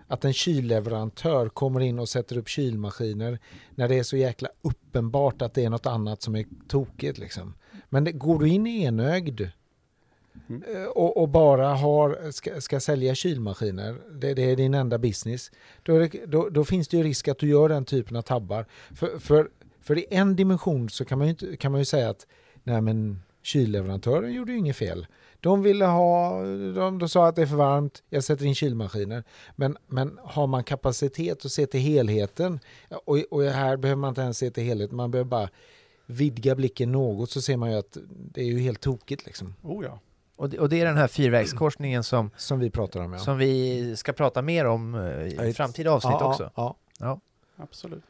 Att 0.08 0.26
en 0.26 0.34
kylleverantör 0.34 1.50
kommer 1.50 1.80
in 1.80 2.00
och 2.00 2.10
sätter 2.10 2.38
upp 2.38 2.50
kylmaskiner 2.50 3.40
när 3.76 3.88
det 3.88 4.00
är 4.00 4.04
så 4.04 4.18
jäkla 4.18 4.50
uppenbart 4.62 5.42
att 5.42 5.54
det 5.54 5.66
är 5.66 5.70
något 5.70 5.86
annat 5.86 6.22
som 6.22 6.36
är 6.36 6.46
tokigt 6.68 7.18
liksom. 7.18 7.54
Men 7.90 8.04
det, 8.04 8.12
går 8.12 8.40
du 8.40 8.50
in 8.50 8.68
enögd 8.68 9.42
Mm. 10.50 10.64
eh, 10.76 10.84
och, 10.84 11.18
och 11.18 11.30
bara 11.30 11.68
har, 11.68 12.32
ska, 12.32 12.62
ska 12.62 12.80
sälja 12.80 13.16
kylmaskiner, 13.16 13.96
det, 14.12 14.34
det 14.34 14.52
är 14.52 14.56
din 14.56 14.74
enda 14.74 14.98
business, 14.98 15.52
då, 15.84 16.00
det, 16.00 16.26
då, 16.26 16.50
då 16.50 16.66
finns 16.66 16.88
det 16.88 16.98
ju 16.98 17.04
risk 17.04 17.28
att 17.28 17.40
du 17.40 17.48
gör 17.48 17.70
den 17.70 17.86
typen 17.86 18.18
av 18.18 18.22
tabbar. 18.22 18.66
För, 18.96 19.20
för, 19.20 19.50
för 19.82 19.98
i 19.98 20.06
en 20.10 20.36
dimension 20.36 20.90
så 20.90 21.06
kan 21.06 21.18
man 21.18 21.28
ju, 21.28 21.32
inte, 21.32 21.58
kan 21.58 21.72
man 21.72 21.82
ju 21.82 21.86
säga 21.86 22.10
att 22.10 22.28
nej 22.64 22.82
men 22.82 23.22
kylleverantören 23.44 24.34
gjorde 24.34 24.52
ju 24.52 24.58
inget 24.58 24.76
fel. 24.76 25.08
De 25.40 25.64
ville 25.64 25.86
ha, 25.86 26.42
de, 26.76 27.00
de 27.00 27.10
sa 27.10 27.28
att 27.28 27.36
det 27.36 27.42
är 27.42 27.46
för 27.46 27.56
varmt, 27.56 28.04
jag 28.10 28.24
sätter 28.24 28.46
in 28.46 28.56
kylmaskiner. 28.56 29.24
Men, 29.56 29.78
men 29.88 30.20
har 30.24 30.48
man 30.48 30.64
kapacitet 30.64 31.46
att 31.46 31.52
se 31.52 31.66
till 31.66 31.80
helheten, 31.80 32.60
och, 33.06 33.18
och 33.32 33.44
här 33.44 33.78
behöver 33.78 34.00
man 34.00 34.10
inte 34.10 34.22
ens 34.22 34.38
se 34.38 34.50
till 34.52 34.64
helheten, 34.64 34.96
man 34.96 35.12
behöver 35.12 35.30
bara 35.30 35.50
vidga 36.06 36.56
blicken 36.56 36.92
något 36.92 37.30
så 37.30 37.42
ser 37.42 37.58
man 37.58 37.72
ju 37.72 37.78
att 37.78 37.98
det 38.08 38.42
är 38.42 38.46
ju 38.46 38.60
helt 38.60 38.82
tokigt 38.82 39.26
liksom. 39.26 39.56
Oh 39.62 39.86
ja. 39.86 40.00
Och 40.36 40.50
det, 40.50 40.60
och 40.60 40.70
det 40.70 40.82
är 40.82 40.86
den 40.86 40.98
här 40.98 41.08
fyrvägskorsningen 41.08 42.04
som, 42.04 42.32
Som 42.38 42.60
vi 42.60 42.70
pratar 42.70 43.00
om 43.00 43.14
ja. 43.14 43.20
som 43.20 43.38
vi 43.38 43.96
ska 43.96 44.14
prata 44.14 44.42
mer 44.42 44.66
om 44.66 44.96
eh, 44.96 45.48
i 45.48 45.54
framtida 45.54 45.92
avsnitt 45.92 46.16
ja, 46.20 46.30
också. 46.30 46.52
Ja, 46.56 46.78
ja. 47.00 47.20
Absolut. 47.56 48.04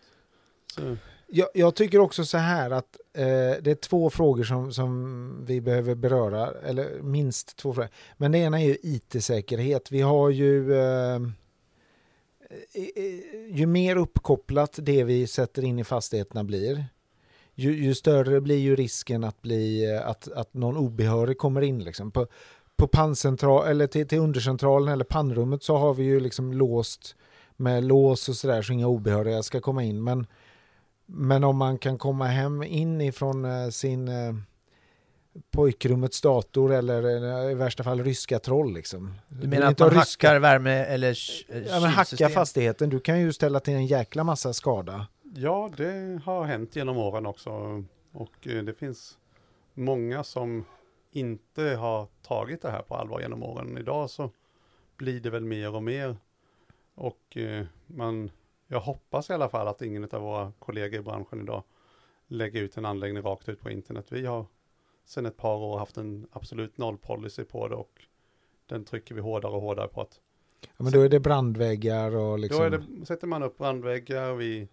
Så, 0.76 0.98
Jag, 1.28 1.48
jag 1.54 1.76
tycker 1.76 2.00
också 2.00 2.26
så 2.26 2.38
här 2.38 2.72
att 2.72 2.98
eh, 3.14 3.24
det 3.62 3.68
är 3.68 3.76
två 3.76 4.10
frågor 4.10 4.44
som, 4.44 4.74
som 4.74 5.46
vi 5.46 5.62
behöver 5.62 5.96
beröra, 5.96 6.52
eller 6.52 7.02
minst 7.02 7.58
två 7.58 7.74
frågor. 7.74 7.90
Men 8.18 8.32
det 8.32 8.38
ena 8.38 8.62
är 8.62 8.66
ju 8.66 8.78
IT-säkerhet. 8.84 9.92
Vi 9.92 10.02
har 10.02 10.30
ju, 10.30 10.74
eh, 10.74 11.20
ju 13.50 13.66
mer 13.66 13.96
uppkopplat 13.96 14.80
det 14.82 15.04
vi 15.04 15.28
sätter 15.28 15.64
in 15.64 15.80
i 15.80 15.84
fastigheterna 15.84 16.44
blir, 16.44 16.86
ju, 17.56 17.84
ju 17.84 17.96
större 17.96 18.42
blir 18.42 18.58
ju 18.58 18.76
risken 18.76 19.24
att, 19.24 19.42
bli, 19.42 19.96
att, 20.06 20.32
att 20.32 20.54
någon 20.54 20.78
obehörig 20.78 21.38
kommer 21.38 21.62
in. 21.62 21.84
Liksom. 21.84 22.12
På, 22.12 22.28
på 22.76 22.88
panncentral, 22.88 23.68
eller 23.68 23.88
till, 23.88 24.08
till 24.08 24.20
undercentralen 24.20 24.94
eller 24.94 25.06
pannrummet 25.06 25.64
så 25.64 25.78
har 25.78 25.94
vi 25.94 26.04
ju 26.04 26.20
liksom 26.20 26.54
låst 26.54 27.16
med 27.58 27.84
lås 27.84 28.30
och 28.30 28.36
sådär 28.36 28.62
så 28.62 28.74
inga 28.74 28.88
obehöriga 28.88 29.44
ska 29.44 29.62
komma 29.62 29.84
in. 29.84 30.04
Men 30.04 30.28
men 31.06 31.44
om 31.44 31.58
man 31.58 31.78
kan 31.78 31.98
komma 31.98 32.26
hem 32.26 32.64
in 32.64 33.02
ifrån 33.02 33.46
eh, 33.46 33.70
sin 33.70 34.08
eh, 34.08 34.36
pojkrummets 35.52 36.22
dator 36.22 36.74
eller 36.74 37.04
eh, 37.46 37.52
i 37.52 37.54
värsta 37.54 37.84
fall 37.84 38.04
ryska 38.04 38.40
troll 38.40 38.74
liksom. 38.74 39.14
Du 39.28 39.48
menar 39.48 39.68
att 39.68 39.80
man 39.80 39.96
hackar 39.96 40.40
värme 40.40 40.86
eller 40.86 41.18
Ja 41.68 41.80
men 41.80 41.90
hacka 41.90 42.30
fastigheten, 42.30 42.90
du 42.90 43.00
kan 43.00 43.20
ju 43.20 43.34
ställa 43.34 43.60
till 43.60 43.74
en 43.74 43.86
jäkla 43.86 44.24
massa 44.24 44.54
skada. 44.54 45.08
Ja, 45.38 45.72
det 45.78 46.22
har 46.26 46.44
hänt 46.44 46.76
genom 46.76 46.98
åren 46.98 47.26
också. 47.26 47.84
Och 48.12 48.48
eh, 48.48 48.64
det 48.64 48.74
finns 48.74 49.18
många 49.74 50.24
som 50.24 50.66
inte 51.12 51.64
har 51.64 52.08
tagit 52.22 52.62
det 52.62 52.72
här 52.72 52.82
på 52.82 52.96
allvar 52.96 53.22
genom 53.22 53.44
åren. 53.44 53.78
Idag 53.78 54.10
så 54.10 54.32
blir 54.98 55.20
det 55.20 55.30
väl 55.30 55.44
mer 55.44 55.76
och 55.76 55.84
mer. 55.84 56.18
Och 56.96 57.38
eh, 57.38 57.66
man, 57.88 58.32
jag 58.68 58.80
hoppas 58.80 59.30
i 59.30 59.34
alla 59.34 59.50
fall 59.50 59.68
att 59.68 59.82
ingen 59.82 60.04
av 60.04 60.22
våra 60.22 60.54
kollegor 60.60 61.00
i 61.00 61.04
branschen 61.04 61.42
idag 61.42 61.64
lägger 62.28 62.62
ut 62.62 62.78
en 62.78 62.86
anläggning 62.86 63.24
rakt 63.24 63.50
ut 63.50 63.62
på 63.62 63.70
internet. 63.70 64.06
Vi 64.10 64.26
har 64.26 64.46
sedan 65.06 65.26
ett 65.26 65.38
par 65.38 65.56
år 65.56 65.78
haft 65.78 65.98
en 65.98 66.28
absolut 66.32 66.78
nollpolicy 66.78 67.44
på 67.44 67.68
det 67.68 67.76
och 67.76 68.02
den 68.66 68.86
trycker 68.86 69.16
vi 69.16 69.22
hårdare 69.22 69.52
och 69.52 69.62
hårdare 69.62 69.88
på 69.88 70.02
att 70.02 70.20
Ja, 70.62 70.84
men 70.84 70.92
då 70.92 71.02
är 71.02 71.10
det 71.10 71.20
brandväggar 71.20 72.16
och 72.16 72.40
liksom. 72.40 72.72
Då 72.72 72.78
det, 72.78 73.06
sätter 73.06 73.28
man 73.28 73.44
upp 73.44 73.58
brandväggar, 73.58 74.34
vi 74.34 74.68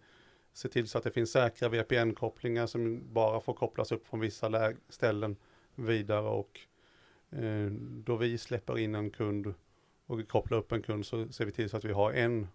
ser 0.53 0.69
till 0.69 0.89
så 0.89 0.99
att 0.99 1.05
det 1.05 1.11
finns 1.11 1.31
säkra 1.33 1.69
VPN-kopplingar 1.69 2.67
som 2.67 3.13
bara 3.13 3.41
får 3.41 3.55
kopplas 3.55 3.93
upp 3.93 4.07
från 4.07 4.21
vissa 4.21 4.73
ställen 4.89 5.37
vidare 5.75 6.29
och 6.29 6.61
eh, 7.31 7.67
då 8.05 8.17
vi 8.17 8.39
släpper 8.39 8.79
in 8.79 8.95
en 8.95 9.11
kund 9.11 9.55
och 10.07 10.29
kopplar 10.29 10.59
upp 10.59 10.73
en 10.73 10.83
kund 10.83 11.07
så 11.07 11.29
ser 11.29 11.45
vi 11.45 11.53
till 11.53 11.71
så 11.71 11.77
att 11.77 11.85
vi 11.85 11.93
har 11.93 12.13
en 12.13 12.49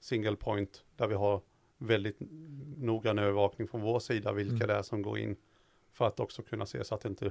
single 0.00 0.36
point 0.36 0.84
där 0.96 1.06
vi 1.06 1.14
har 1.14 1.40
väldigt 1.78 2.16
noggrann 2.76 3.18
övervakning 3.18 3.68
från 3.68 3.80
vår 3.80 4.00
sida 4.00 4.32
vilka 4.32 4.54
Mm. 4.54 4.66
det 4.68 4.74
är 4.74 4.82
som 4.82 5.02
går 5.02 5.18
in 5.18 5.36
för 5.92 6.06
att 6.06 6.20
också 6.20 6.42
kunna 6.42 6.66
se 6.66 6.84
så 6.84 6.94
att 6.94 7.00
det 7.00 7.08
inte 7.08 7.30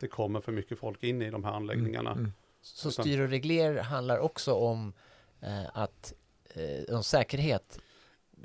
det 0.00 0.08
kommer 0.08 0.40
för 0.40 0.52
mycket 0.52 0.78
folk 0.78 1.02
in 1.02 1.22
i 1.22 1.30
de 1.30 1.44
här 1.44 1.52
anläggningarna. 1.52 2.10
Mm, 2.10 2.22
mm. 2.24 2.32
Så 2.60 2.88
Utan- 2.88 3.04
styr 3.04 3.20
och 3.20 3.28
regler 3.28 3.80
handlar 3.82 4.18
också 4.18 4.54
om 4.54 4.92
eh, 5.40 5.76
att 5.78 6.12
eh, 6.54 6.94
om 6.96 7.02
säkerhet 7.02 7.80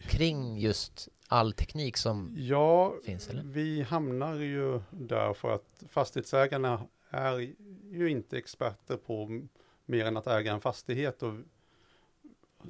kring 0.01 0.57
just 0.57 1.09
all 1.27 1.53
teknik 1.53 1.97
som 1.97 2.33
Ja, 2.37 2.95
finns, 3.05 3.29
eller? 3.29 3.43
vi 3.43 3.81
hamnar 3.81 4.35
ju 4.35 4.81
där 4.91 5.33
för 5.33 5.51
att 5.55 5.83
fastighetsägarna 5.89 6.87
är 7.09 7.53
ju 7.91 8.09
inte 8.09 8.37
experter 8.37 8.97
på 8.97 9.41
mer 9.85 10.05
än 10.05 10.17
att 10.17 10.27
äga 10.27 10.53
en 10.53 10.61
fastighet. 10.61 11.23
Och 11.23 11.33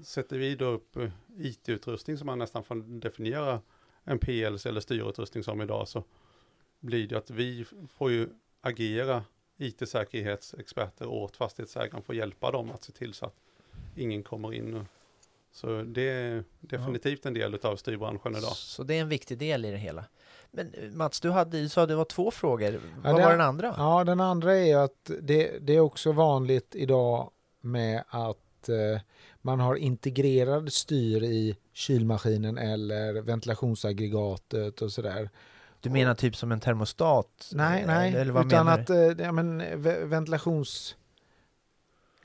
sätter 0.04 0.38
vi 0.38 0.56
då 0.56 0.66
upp 0.66 0.96
eh, 0.96 1.10
IT-utrustning 1.38 2.18
som 2.18 2.26
man 2.26 2.40
nästan 2.40 2.64
får 2.64 2.76
definiera 3.00 3.62
en 4.04 4.20
PLC 4.20 4.66
eller 4.66 4.82
styrutrustning 4.82 5.44
som 5.44 5.62
idag 5.62 5.88
så 5.88 6.04
blir 6.80 7.08
det 7.08 7.18
att 7.18 7.30
vi 7.30 7.66
får 7.90 8.12
ju 8.12 8.30
agera 8.62 9.24
IT-säkerhetsexperter 9.58 11.08
åt 11.08 11.38
fastighetsägaren 11.38 12.04
för 12.04 12.14
att 12.14 12.18
hjälpa 12.18 12.52
dem 12.52 12.72
att 12.72 12.84
se 12.84 12.92
till 12.92 13.14
så 13.14 13.26
att 13.26 13.36
ingen 13.96 14.24
kommer 14.24 14.54
in. 14.54 14.86
Så 15.56 15.82
det 15.82 16.10
är 16.10 16.44
definitivt 16.62 17.26
en 17.26 17.34
del 17.34 17.56
av 17.64 17.76
styrbranschen 17.76 18.36
idag. 18.36 18.52
Så 18.56 18.84
det 18.84 18.96
är 18.98 19.02
en 19.02 19.10
viktig 19.10 19.38
del 19.38 19.66
i 19.66 19.72
det 19.72 19.78
hela. 19.78 20.06
Men 20.52 20.74
eh, 20.74 20.90
Mats, 20.92 21.20
du, 21.22 21.30
hade, 21.32 21.62
du 21.62 21.70
sa 21.70 21.82
att 21.82 21.88
det 21.90 21.96
var 21.96 22.06
två 22.06 22.32
frågor. 22.32 22.80
Vad 23.04 23.16
det- 23.16 23.22
var 23.24 23.32
den 23.32 23.42
andra? 23.42 23.74
Ja, 23.78 24.04
den 24.04 24.20
andra 24.20 24.56
är 24.56 24.78
att 24.78 25.12
det, 25.22 25.58
det 25.62 25.76
är 25.76 25.80
också 25.80 26.12
vanligt 26.12 26.76
idag 26.76 27.30
med 27.62 28.04
att 28.08 28.70
eh, 28.70 29.02
man 29.42 29.60
har 29.60 29.76
integrerad 29.76 30.74
styr 30.74 31.24
i 31.24 31.58
kylmaskinen 31.74 32.58
eller 32.58 33.14
ventilationsaggregatet 33.22 34.82
och 34.82 34.92
sådär. 34.92 35.30
Du 35.82 35.90
menar 35.90 36.16
typ 36.16 36.36
som 36.36 36.52
en 36.52 36.60
termostat? 36.60 37.52
Nej, 37.54 37.82
Eh, 37.82 37.88
nej, 37.88 38.16
Eller 38.16 38.32
vad 38.34 38.46
utan 38.46 38.66
menar 38.66 38.80
att 38.80 38.90
eh, 38.90 39.26
ja, 39.26 39.32
men, 39.32 39.82
ve- 39.82 40.04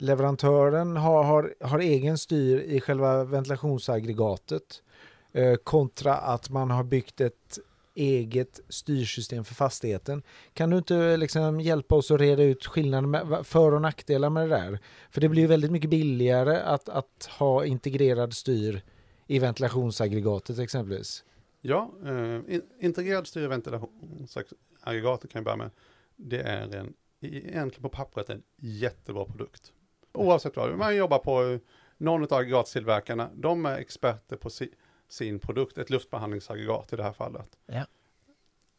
leverantören 0.01 0.97
har, 0.97 1.23
har, 1.23 1.53
har 1.61 1.79
egen 1.79 2.17
styr 2.17 2.59
i 2.59 2.81
själva 2.81 3.23
ventilationsaggregatet 3.23 4.83
eh, 5.31 5.55
kontra 5.55 6.15
att 6.15 6.49
man 6.49 6.71
har 6.71 6.83
byggt 6.83 7.21
ett 7.21 7.59
eget 7.95 8.59
styrsystem 8.69 9.43
för 9.43 9.53
fastigheten. 9.53 10.23
Kan 10.53 10.69
du 10.69 10.77
inte 10.77 10.95
eh, 10.95 11.17
liksom 11.17 11.59
hjälpa 11.59 11.95
oss 11.95 12.11
att 12.11 12.19
reda 12.19 12.43
ut 12.43 12.65
skillnaden 12.65 13.11
med 13.11 13.47
för 13.47 13.73
och 13.73 13.81
nackdelar 13.81 14.29
med 14.29 14.49
det 14.49 14.55
där? 14.55 14.79
För 15.11 15.21
det 15.21 15.29
blir 15.29 15.41
ju 15.41 15.47
väldigt 15.47 15.71
mycket 15.71 15.89
billigare 15.89 16.57
att, 16.57 16.89
att 16.89 17.29
ha 17.39 17.65
integrerad 17.65 18.33
styr 18.33 18.81
i 19.27 19.39
ventilationsaggregatet 19.39 20.59
exempelvis. 20.59 21.23
Ja, 21.61 21.91
eh, 22.05 22.39
integrerad 22.79 23.27
styr- 23.27 23.43
i 23.43 23.47
ventilationsaggregatet 23.47 25.31
kan 25.31 25.39
jag 25.39 25.43
börja 25.43 25.57
med. 25.57 25.69
Det 26.15 26.41
är 26.41 26.75
en, 26.75 26.93
egentligen 27.21 27.81
på 27.81 27.89
pappret 27.89 28.29
en 28.29 28.43
jättebra 28.57 29.25
produkt. 29.25 29.73
Oavsett 30.13 30.55
vad, 30.55 30.77
man 30.77 30.95
jobbar 30.95 31.19
på 31.19 31.59
någon 31.97 32.23
av 32.23 32.33
aggregattillverkarna, 32.33 33.29
de 33.33 33.65
är 33.65 33.77
experter 33.77 34.37
på 34.37 34.49
si, 34.49 34.73
sin 35.07 35.39
produkt, 35.39 35.77
ett 35.77 35.89
luftbehandlingsaggregat 35.89 36.93
i 36.93 36.95
det 36.95 37.03
här 37.03 37.13
fallet. 37.13 37.57
Ja. 37.65 37.85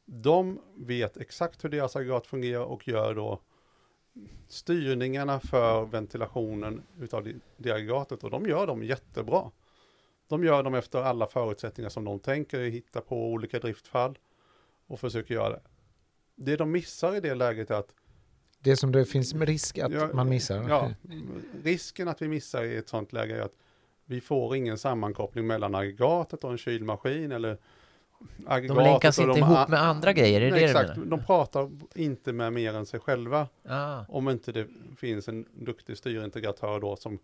De 0.05 0.61
vet 0.77 1.17
exakt 1.17 1.65
hur 1.65 1.69
deras 1.69 1.97
aggregat 1.97 2.27
fungerar 2.27 2.65
och 2.65 2.89
gör 2.89 3.15
då 3.15 3.41
styrningarna 4.49 5.41
för 5.41 5.85
ventilationen 5.85 6.83
utav 6.99 7.25
det, 7.25 7.35
det 7.57 7.73
aggregatet 7.73 8.25
och 8.25 8.31
de 8.31 8.47
gör 8.47 8.67
dem 8.67 8.83
jättebra. 8.83 9.51
De 10.29 10.45
gör 10.45 10.63
dem 10.63 10.75
efter 10.75 11.03
alla 11.03 11.27
förutsättningar 11.27 11.91
som 11.91 12.05
de 12.05 12.21
tänker, 12.21 12.61
hitta 12.61 13.01
på 13.01 13.27
olika 13.27 13.59
driftfall 13.59 14.19
och 14.87 15.01
försöker 15.01 15.35
göra 15.35 15.51
det. 15.51 15.63
Det 16.35 16.57
de 16.57 16.71
missar 16.71 17.15
i 17.17 17.21
det 17.21 17.35
läget 17.35 17.71
är 17.71 17.75
att 17.75 17.95
Det 18.63 18.77
som 18.77 18.93
det 18.93 19.05
finns 19.05 19.35
med 19.35 19.49
risk 19.49 19.79
att 19.79 19.93
Ja, 19.93 20.09
man 20.13 20.29
missar. 20.29 20.65
Ja, 20.69 20.91
risken 21.65 22.09
att 22.09 22.23
vi 22.23 22.29
missar 22.29 22.65
i 22.65 22.77
ett 22.77 22.89
sånt 22.89 23.13
läge 23.13 23.37
är 23.37 23.41
att 23.41 23.57
vi 24.05 24.21
får 24.21 24.57
ingen 24.57 24.79
sammankoppling 24.79 25.47
mellan 25.47 25.75
aggregatet 25.75 26.45
och 26.45 26.51
en 26.51 26.59
kylmaskin 26.59 27.33
eller 27.33 27.59
aggregatet 28.47 28.85
länkas 28.85 29.19
och 29.19 29.25
inte 29.25 29.41
de 29.41 29.53
ihop 29.53 29.69
med 29.69 29.83
andra 29.83 30.13
grejer, 30.13 30.41
är 30.41 30.45
det 30.45 30.51
Nej, 30.51 30.61
det 30.61 30.67
exakt. 30.67 30.97
menar? 30.97 31.11
De 31.11 31.25
pratar 31.25 31.71
inte 31.95 32.33
med 32.33 32.53
mer 32.53 32.75
än 32.75 32.87
sig 32.87 33.01
själva 33.01 33.49
Ah, 33.65 34.05
om 34.09 34.29
inte 34.29 34.53
det 34.53 34.67
finns 34.97 35.29
en 35.29 35.47
duktig 35.55 35.97
styrintegratör 35.97 36.81
då 36.81 36.97
som 36.97 37.19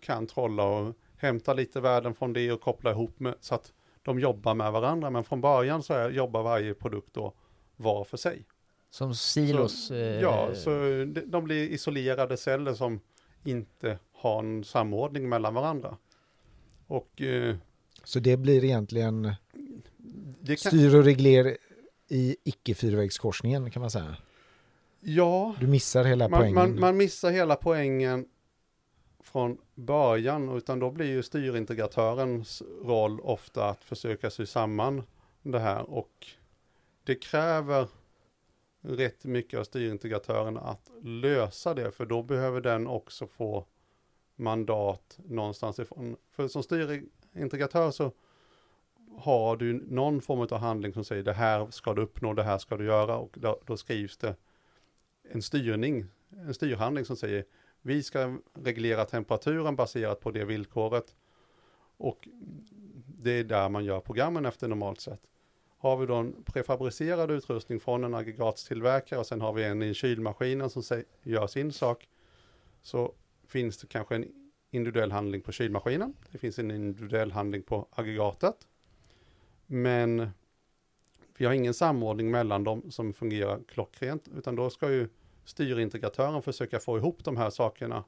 kan 0.00 0.26
trolla 0.26 0.64
och 0.64 0.94
hämta 1.16 1.54
lite 1.54 1.80
värden 1.80 2.14
från 2.14 2.32
det 2.32 2.52
och 2.52 2.60
koppla 2.60 2.90
ihop 2.90 3.20
med 3.20 3.34
så 3.40 3.54
att 3.54 3.72
de 4.02 4.20
jobbar 4.20 4.54
med 4.54 4.72
varandra. 4.72 5.10
Men 5.10 5.24
från 5.24 5.40
början 5.40 5.82
så 5.82 5.94
är, 5.94 6.10
jobbar 6.10 6.42
varje 6.42 6.74
produkt 6.74 7.14
då 7.14 7.32
var 7.76 8.04
för 8.04 8.16
sig. 8.16 8.44
Som 8.96 9.14
silos. 9.14 9.90
eh, 9.90 10.20
Ja, 10.20 10.54
så 10.54 10.70
de, 11.06 11.20
de 11.26 11.44
blir 11.44 11.68
isolerade 11.68 12.36
celler 12.36 12.74
som 12.74 13.00
inte 13.44 13.98
har 14.12 14.38
en 14.38 14.64
samordning 14.64 15.28
mellan 15.28 15.54
varandra. 15.54 15.96
Och 16.86 17.22
eh, 17.22 17.56
Så 18.04 18.18
det 18.20 18.36
blir 18.36 18.64
egentligen 18.64 19.32
det 20.40 20.56
kan, 20.62 20.70
styr 20.70 20.94
och 20.94 21.04
regler 21.04 21.56
i 22.08 22.36
icke-fyrvägskorsningen 22.44 23.70
kan 23.70 23.80
man 23.80 23.90
säga. 23.90 24.16
Ja, 25.00 25.54
Du 25.60 25.66
missar 25.66 26.04
hela 26.04 26.28
man, 26.28 26.40
poängen. 26.40 26.54
man, 26.54 26.80
man 26.80 26.96
missar 26.96 27.30
hela 27.30 27.56
poängen 27.56 28.26
från 29.20 29.58
början, 29.74 30.56
utan 30.56 30.78
då 30.78 30.90
blir 30.90 31.06
ju 31.06 31.22
styrintegratörens 31.22 32.62
roll 32.84 33.20
ofta 33.20 33.68
att 33.68 33.84
försöka 33.84 34.30
sy 34.30 34.46
samman 34.46 35.02
det 35.42 35.58
här 35.58 35.90
och 35.90 36.26
det 37.04 37.14
kräver 37.14 37.88
rätt 38.86 39.24
mycket 39.24 39.60
av 39.60 39.64
styrintegratören 39.64 40.56
att 40.56 40.90
lösa 41.02 41.74
det, 41.74 41.90
för 41.90 42.06
då 42.06 42.22
behöver 42.22 42.60
den 42.60 42.86
också 42.86 43.26
få 43.26 43.66
mandat 44.36 45.18
någonstans 45.24 45.78
ifrån. 45.78 46.16
För 46.30 46.48
som 46.48 46.62
styrintegratör 46.62 47.90
så 47.90 48.12
har 49.18 49.56
du 49.56 49.72
någon 49.72 50.20
form 50.20 50.40
av 50.40 50.58
handling 50.58 50.92
som 50.92 51.04
säger 51.04 51.22
det 51.22 51.32
här 51.32 51.70
ska 51.70 51.94
du 51.94 52.02
uppnå, 52.02 52.32
det 52.32 52.42
här 52.42 52.58
ska 52.58 52.76
du 52.76 52.84
göra 52.84 53.16
och 53.16 53.36
då, 53.40 53.60
då 53.66 53.76
skrivs 53.76 54.16
det 54.16 54.36
en 55.30 55.42
styrning, 55.42 56.04
en 56.30 56.54
styrhandling 56.54 57.04
som 57.04 57.16
säger 57.16 57.44
vi 57.82 58.02
ska 58.02 58.38
reglera 58.54 59.04
temperaturen 59.04 59.76
baserat 59.76 60.20
på 60.20 60.30
det 60.30 60.44
villkoret 60.44 61.16
och 61.96 62.28
det 63.06 63.30
är 63.30 63.44
där 63.44 63.68
man 63.68 63.84
gör 63.84 64.00
programmen 64.00 64.46
efter 64.46 64.68
normalt 64.68 65.00
sätt. 65.00 65.20
Har 65.78 65.96
vi 65.96 66.06
då 66.06 66.14
en 66.14 66.42
prefabricerad 66.44 67.30
utrustning 67.30 67.80
från 67.80 68.04
en 68.04 68.14
aggregatstillverkare 68.14 69.18
och 69.18 69.26
sen 69.26 69.40
har 69.40 69.52
vi 69.52 69.64
en 69.64 69.82
i 69.82 69.94
kylmaskinen 69.94 70.70
som 70.70 71.02
gör 71.22 71.46
sin 71.46 71.72
sak 71.72 72.08
så 72.82 73.12
finns 73.46 73.78
det 73.78 73.86
kanske 73.86 74.14
en 74.14 74.32
individuell 74.70 75.12
handling 75.12 75.42
på 75.42 75.52
kylmaskinen. 75.52 76.14
Det 76.32 76.38
finns 76.38 76.58
en 76.58 76.70
individuell 76.70 77.32
handling 77.32 77.62
på 77.62 77.88
aggregatet. 77.90 78.66
Men 79.66 80.30
vi 81.38 81.44
har 81.44 81.52
ingen 81.52 81.74
samordning 81.74 82.30
mellan 82.30 82.64
dem 82.64 82.90
som 82.90 83.12
fungerar 83.12 83.60
klockrent, 83.68 84.28
utan 84.36 84.56
då 84.56 84.70
ska 84.70 84.90
ju 84.90 85.08
styrintegratören 85.44 86.42
försöka 86.42 86.78
få 86.78 86.98
ihop 86.98 87.24
de 87.24 87.36
här 87.36 87.50
sakerna. 87.50 88.04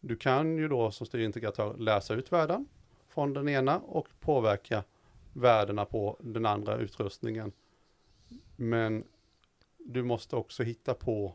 Du 0.00 0.16
kan 0.16 0.58
ju 0.58 0.68
då 0.68 0.90
som 0.90 1.06
styrintegratör 1.06 1.76
läsa 1.76 2.14
ut 2.14 2.32
värden 2.32 2.66
från 3.08 3.32
den 3.32 3.48
ena 3.48 3.78
och 3.78 4.08
påverka 4.20 4.84
värdena 5.34 5.84
på 5.84 6.16
den 6.20 6.46
andra 6.46 6.76
utrustningen. 6.76 7.52
Men 8.56 9.04
du 9.78 10.02
måste 10.02 10.36
också 10.36 10.62
hitta 10.62 10.94
på 10.94 11.34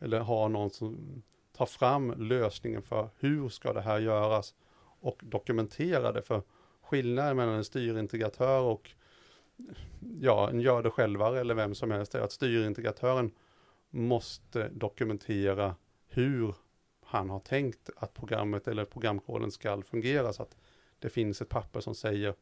eller 0.00 0.20
ha 0.20 0.48
någon 0.48 0.70
som 0.70 1.22
tar 1.52 1.66
fram 1.66 2.14
lösningen 2.16 2.82
för 2.82 3.08
hur 3.18 3.48
ska 3.48 3.72
det 3.72 3.80
här 3.80 3.98
göras 3.98 4.54
och 5.00 5.20
dokumentera 5.22 6.12
det. 6.12 6.22
För 6.22 6.42
skillnaden 6.82 7.36
mellan 7.36 7.54
en 7.54 7.64
styrintegratör 7.64 8.60
och 8.60 8.90
ja, 10.20 10.50
en 10.50 10.60
gör 10.60 10.82
det 10.82 10.90
självare 10.90 11.40
eller 11.40 11.54
vem 11.54 11.74
som 11.74 11.90
helst 11.90 12.14
är 12.14 12.20
att 12.20 12.32
styrintegratören 12.32 13.30
måste 13.90 14.68
dokumentera 14.68 15.76
hur 16.08 16.54
han 17.04 17.30
har 17.30 17.40
tänkt 17.40 17.90
att 17.96 18.14
programmet 18.14 18.68
eller 18.68 18.84
programkoden 18.84 19.50
ska 19.50 19.82
fungera 19.82 20.32
så 20.32 20.42
att 20.42 20.56
det 20.98 21.08
finns 21.08 21.42
ett 21.42 21.48
papper 21.48 21.80
som 21.80 21.94
säger 21.94 22.34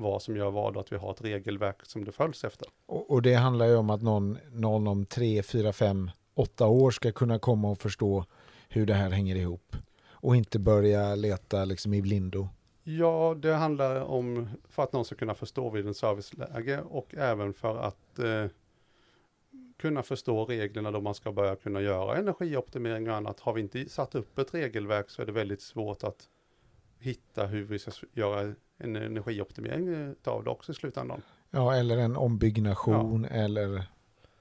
vad 0.00 0.22
som 0.22 0.36
gör 0.36 0.50
vad 0.50 0.76
och 0.76 0.80
att 0.80 0.92
vi 0.92 0.96
har 0.96 1.10
ett 1.10 1.24
regelverk 1.24 1.76
som 1.82 2.04
det 2.04 2.12
följs 2.12 2.44
efter. 2.44 2.68
Och, 2.86 3.10
och 3.10 3.22
det 3.22 3.34
handlar 3.34 3.66
ju 3.66 3.76
om 3.76 3.90
att 3.90 4.02
någon, 4.02 4.38
någon 4.52 4.86
om 4.86 5.06
tre, 5.06 5.42
fyra, 5.42 5.72
fem, 5.72 6.10
åtta 6.34 6.66
år 6.66 6.90
ska 6.90 7.12
kunna 7.12 7.38
komma 7.38 7.70
och 7.70 7.78
förstå 7.78 8.24
hur 8.68 8.86
det 8.86 8.94
här 8.94 9.10
hänger 9.10 9.36
ihop. 9.36 9.76
Och 10.10 10.36
inte 10.36 10.58
börja 10.58 11.14
leta 11.14 11.64
liksom 11.64 11.94
i 11.94 12.02
blindo. 12.02 12.48
Ja, 12.82 13.36
det 13.38 13.52
handlar 13.52 14.00
om 14.00 14.48
för 14.68 14.82
att 14.82 14.92
någon 14.92 15.04
ska 15.04 15.14
kunna 15.14 15.34
förstå 15.34 15.70
vid 15.70 15.86
en 15.86 15.94
serviceläge 15.94 16.80
och 16.80 17.14
även 17.14 17.54
för 17.54 17.78
att 17.78 18.18
eh, 18.18 18.46
kunna 19.76 20.02
förstå 20.02 20.44
reglerna 20.44 20.90
då 20.90 21.00
man 21.00 21.14
ska 21.14 21.32
börja 21.32 21.56
kunna 21.56 21.80
göra 21.80 22.16
energioptimering 22.16 23.10
och 23.10 23.16
annat. 23.16 23.40
Har 23.40 23.52
vi 23.52 23.60
inte 23.60 23.88
satt 23.88 24.14
upp 24.14 24.38
ett 24.38 24.54
regelverk 24.54 25.10
så 25.10 25.22
är 25.22 25.26
det 25.26 25.32
väldigt 25.32 25.62
svårt 25.62 26.04
att 26.04 26.28
hitta 26.98 27.46
hur 27.46 27.64
vi 27.64 27.78
ska 27.78 27.90
göra 28.12 28.54
en 28.78 28.96
energioptimering 28.96 30.14
av 30.24 30.44
det 30.44 30.50
också 30.50 30.72
i 30.72 30.74
slutändan. 30.74 31.22
Ja, 31.50 31.74
eller 31.74 31.96
en 31.96 32.16
ombyggnation 32.16 33.24
eller 33.24 33.82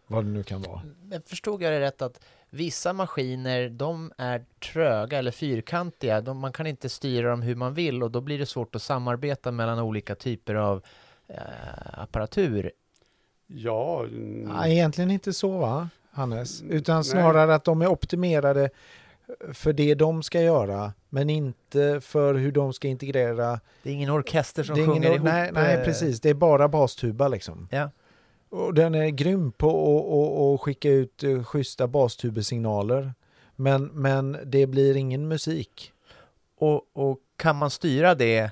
vad 0.08 0.26
det 0.26 0.30
nu 0.30 0.43
kan 0.43 0.62
vara. 0.62 0.82
Men 1.02 1.21
förstod 1.21 1.62
jag 1.62 1.73
det 1.73 1.80
rätt 1.80 2.02
att 2.02 2.26
vissa 2.50 2.93
maskiner, 2.93 3.69
de 3.69 4.12
är 4.17 4.45
tröga 4.73 5.17
eller 5.17 5.32
fyrkantiga. 5.32 6.21
De, 6.21 6.39
man 6.39 6.52
kan 6.52 6.67
inte 6.67 6.89
styra 6.89 7.30
dem 7.30 7.41
hur 7.41 7.56
man 7.56 7.73
vill 7.73 8.04
och 8.04 8.12
då 8.12 8.21
blir 8.21 8.39
det 8.39 8.45
svårt 8.45 8.76
att 8.76 8.82
samarbeta 8.82 9.52
mellan 9.52 9.80
olika 9.80 10.15
typer 10.15 10.56
av 10.56 10.84
eh, 11.28 11.39
apparatur. 11.93 12.71
Ja, 13.47 14.04
mm, 14.04 14.39
Nej, 14.39 14.73
egentligen 14.73 15.12
inte 15.12 15.34
så 15.34 15.58
va, 15.58 15.89
Hannes? 16.12 16.62
Utan 16.62 16.95
Nej. 16.95 17.04
snarare 17.04 17.56
att 17.56 17.63
de 17.63 17.82
är 17.82 17.88
optimerade 17.88 18.69
för 19.54 19.74
det 19.74 19.96
de 19.96 20.24
ska 20.24 20.42
göra, 20.42 20.94
men 21.10 21.30
inte 21.30 22.02
för 22.02 22.34
hur 22.34 22.52
de 22.52 22.74
ska 22.74 22.88
integrera. 22.88 23.60
Det 23.84 23.90
är 23.90 23.94
ingen 23.94 24.10
orkester 24.10 24.63
som 24.63 24.76
sjunger 24.76 25.12
ihop. 25.12 25.24
nej, 25.24 25.52
nej, 25.54 25.76
eh, 25.76 25.84
precis. 25.84 26.20
Det 26.22 26.30
är 26.30 26.34
bara 26.34 26.68
bastuba 26.68 27.28
liksom. 27.28 27.68
Ja. 27.72 27.90
Och 28.50 28.74
den 28.74 28.96
är 28.96 29.08
grym 29.10 29.52
på 29.52 29.68
att- 29.70 30.06
att 30.13 30.54
att 30.56 30.62
skicka 30.62 30.90
ut 30.90 31.24
eh, 31.24 31.44
schyssta 31.44 31.88
bastubesignaler. 31.88 33.13
Men, 33.56 33.84
men 33.86 34.38
det 34.46 34.68
blir 34.68 34.98
ingen 34.98 35.28
musik. 35.28 35.92
Och, 36.58 36.82
och 36.94 37.20
kan 37.38 37.56
man 37.56 37.70
styra 37.70 38.16
det, 38.16 38.52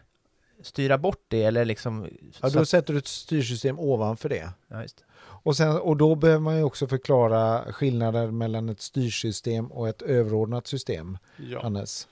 styra 0.62 0.98
bort 0.98 1.22
det 1.28 1.44
eller 1.44 1.66
liksom... 1.66 2.08
Ja, 2.42 2.50
då 2.50 2.66
sätter 2.66 2.94
du 2.94 3.00
ett 3.00 3.08
styrsystem 3.08 3.80
ovanför 3.80 4.30
det. 4.30 4.50
ja, 4.68 4.82
just. 4.82 5.04
Och, 5.46 5.58
sen, 5.58 5.78
och 5.78 5.98
då 5.98 6.16
behöver 6.16 6.42
man 6.42 6.58
ju 6.58 6.64
också 6.64 6.88
förklara 6.88 7.74
skillnaden 7.74 8.38
mellan 8.38 8.70
ett 8.70 8.82
styrsystem 8.82 9.72
och 9.72 9.90
ett 9.90 10.02
överordnat 10.02 10.68
system, 10.68 11.18
ja. 11.38 11.62
Hannes. 11.62 12.08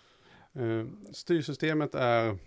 Eh, 0.53 0.85
Styrsystemet 1.13 1.95
är 1.95 2.37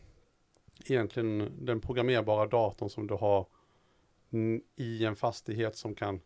egentligen 0.84 1.52
den 1.60 1.80
programmerbara 1.80 2.46
datorn 2.46 2.90
som 2.90 3.06
du 3.06 3.14
har 3.14 3.46
i 4.76 5.04
en 5.04 5.16
fastighet 5.16 5.76
som 5.76 5.94
kan 5.94 6.20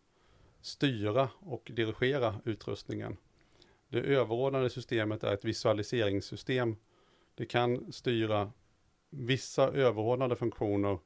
styra 0.60 1.28
och 1.40 1.70
dirigera 1.74 2.34
utrustningen. 2.44 3.16
Det 3.88 4.00
överordnade 4.00 4.70
systemet 4.70 5.24
är 5.24 5.34
ett 5.34 5.44
visualiseringssystem. 5.44 6.76
Det 7.34 7.46
kan 7.46 7.92
styra 7.92 8.52
vissa 9.10 9.68
överordnade 9.68 10.36
funktioner 10.36 10.98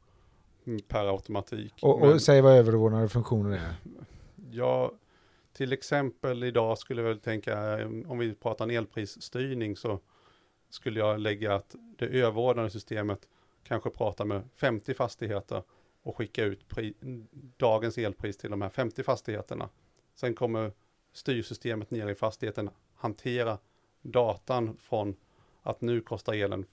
per 0.89 1.07
automatik. 1.07 1.75
Och, 1.83 2.01
Men- 2.01 2.13
och 2.13 2.23
säg 2.23 2.41
vad 2.41 2.53
överordnade 2.53 3.09
funktioner 3.09 3.57
är. 3.57 3.75
Ja, 4.51 4.93
till 5.53 5.73
exempel 5.73 6.45
idag 6.45 6.79
skulle 6.79 7.03
jag 7.03 7.09
väl 7.09 7.19
tänka, 7.21 7.79
eh, 7.79 7.89
om 8.07 8.19
vi 8.19 8.35
pratar 8.35 8.65
en 8.65 8.71
elprisstyrning 8.71 9.77
så 9.77 10.01
skulle 10.71 11.01
jag 11.01 11.21
lägga 11.21 11.55
att 11.55 11.75
det 11.99 12.07
överordnade 12.07 12.71
systemet 12.71 13.29
kanske 13.65 13.91
pratar 13.91 14.25
med 14.25 14.43
50 14.55 14.95
fastigheter 14.95 15.63
och 16.03 16.17
skicka 16.17 16.45
ut 16.45 16.65
dagens 17.57 17.99
elpris 17.99 18.37
till 18.37 18.51
de 18.51 18.63
här 18.63 18.69
50 18.69 19.03
fastigheterna. 19.03 19.69
Sen 20.15 20.35
kommer 20.35 20.73
styrsystemet 21.13 21.91
ner 21.91 22.09
i 22.09 22.15
fastigheten 22.15 22.71
hantera 22.95 23.59
datan 24.03 24.77
från 24.81 25.17
att 25.63 25.81
nu 25.81 26.01
kostar 26.01 26.33
elen 26.35 26.67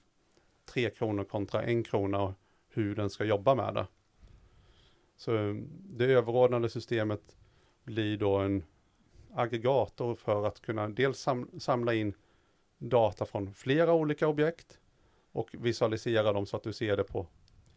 3 0.64 0.90
kronor 0.90 1.24
kontra 1.24 1.62
1 1.62 1.86
krona 1.86 2.22
och 2.22 2.32
hur 2.72 2.94
den 2.94 3.10
ska 3.10 3.24
jobba 3.24 3.54
med 3.54 3.74
det. 3.74 3.86
Så 5.16 5.30
det 5.70 6.04
överordnade 6.04 6.68
systemet 6.68 7.36
blir 7.84 8.16
då 8.16 8.36
en 8.36 8.64
aggregator 9.34 10.14
för 10.14 10.46
att 10.46 10.60
kunna 10.60 10.88
dels 10.88 11.18
sam 11.18 11.50
samla 11.58 11.94
in 11.94 12.14
data 12.78 13.26
från 13.26 13.54
flera 13.54 13.92
olika 13.92 14.28
objekt 14.28 14.78
och 15.32 15.48
visualisera 15.52 16.32
dem 16.32 16.46
så 16.46 16.56
att 16.56 16.62
du 16.62 16.72
ser 16.72 16.96
det 16.96 17.04
på 17.04 17.26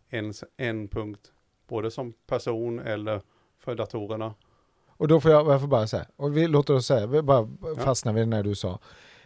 en, 0.09 0.33
en 0.57 0.87
punkt, 0.87 1.33
både 1.67 1.91
som 1.91 2.13
person 2.27 2.79
eller 2.79 3.21
för 3.57 3.75
datorerna. 3.75 4.33
Och 4.87 5.07
då 5.07 5.21
får 5.21 5.31
jag, 5.31 5.47
jag 5.47 5.61
får 5.61 5.67
bara 5.67 5.87
säga, 5.87 6.05
och 6.15 6.37
vi 6.37 6.47
låter 6.47 6.73
oss 6.73 6.85
säga, 6.85 7.07
vi 7.07 7.21
bara 7.21 7.47
fastnar 7.77 8.13
vid 8.13 8.27
när 8.27 8.43
du 8.43 8.55
sa. 8.55 8.79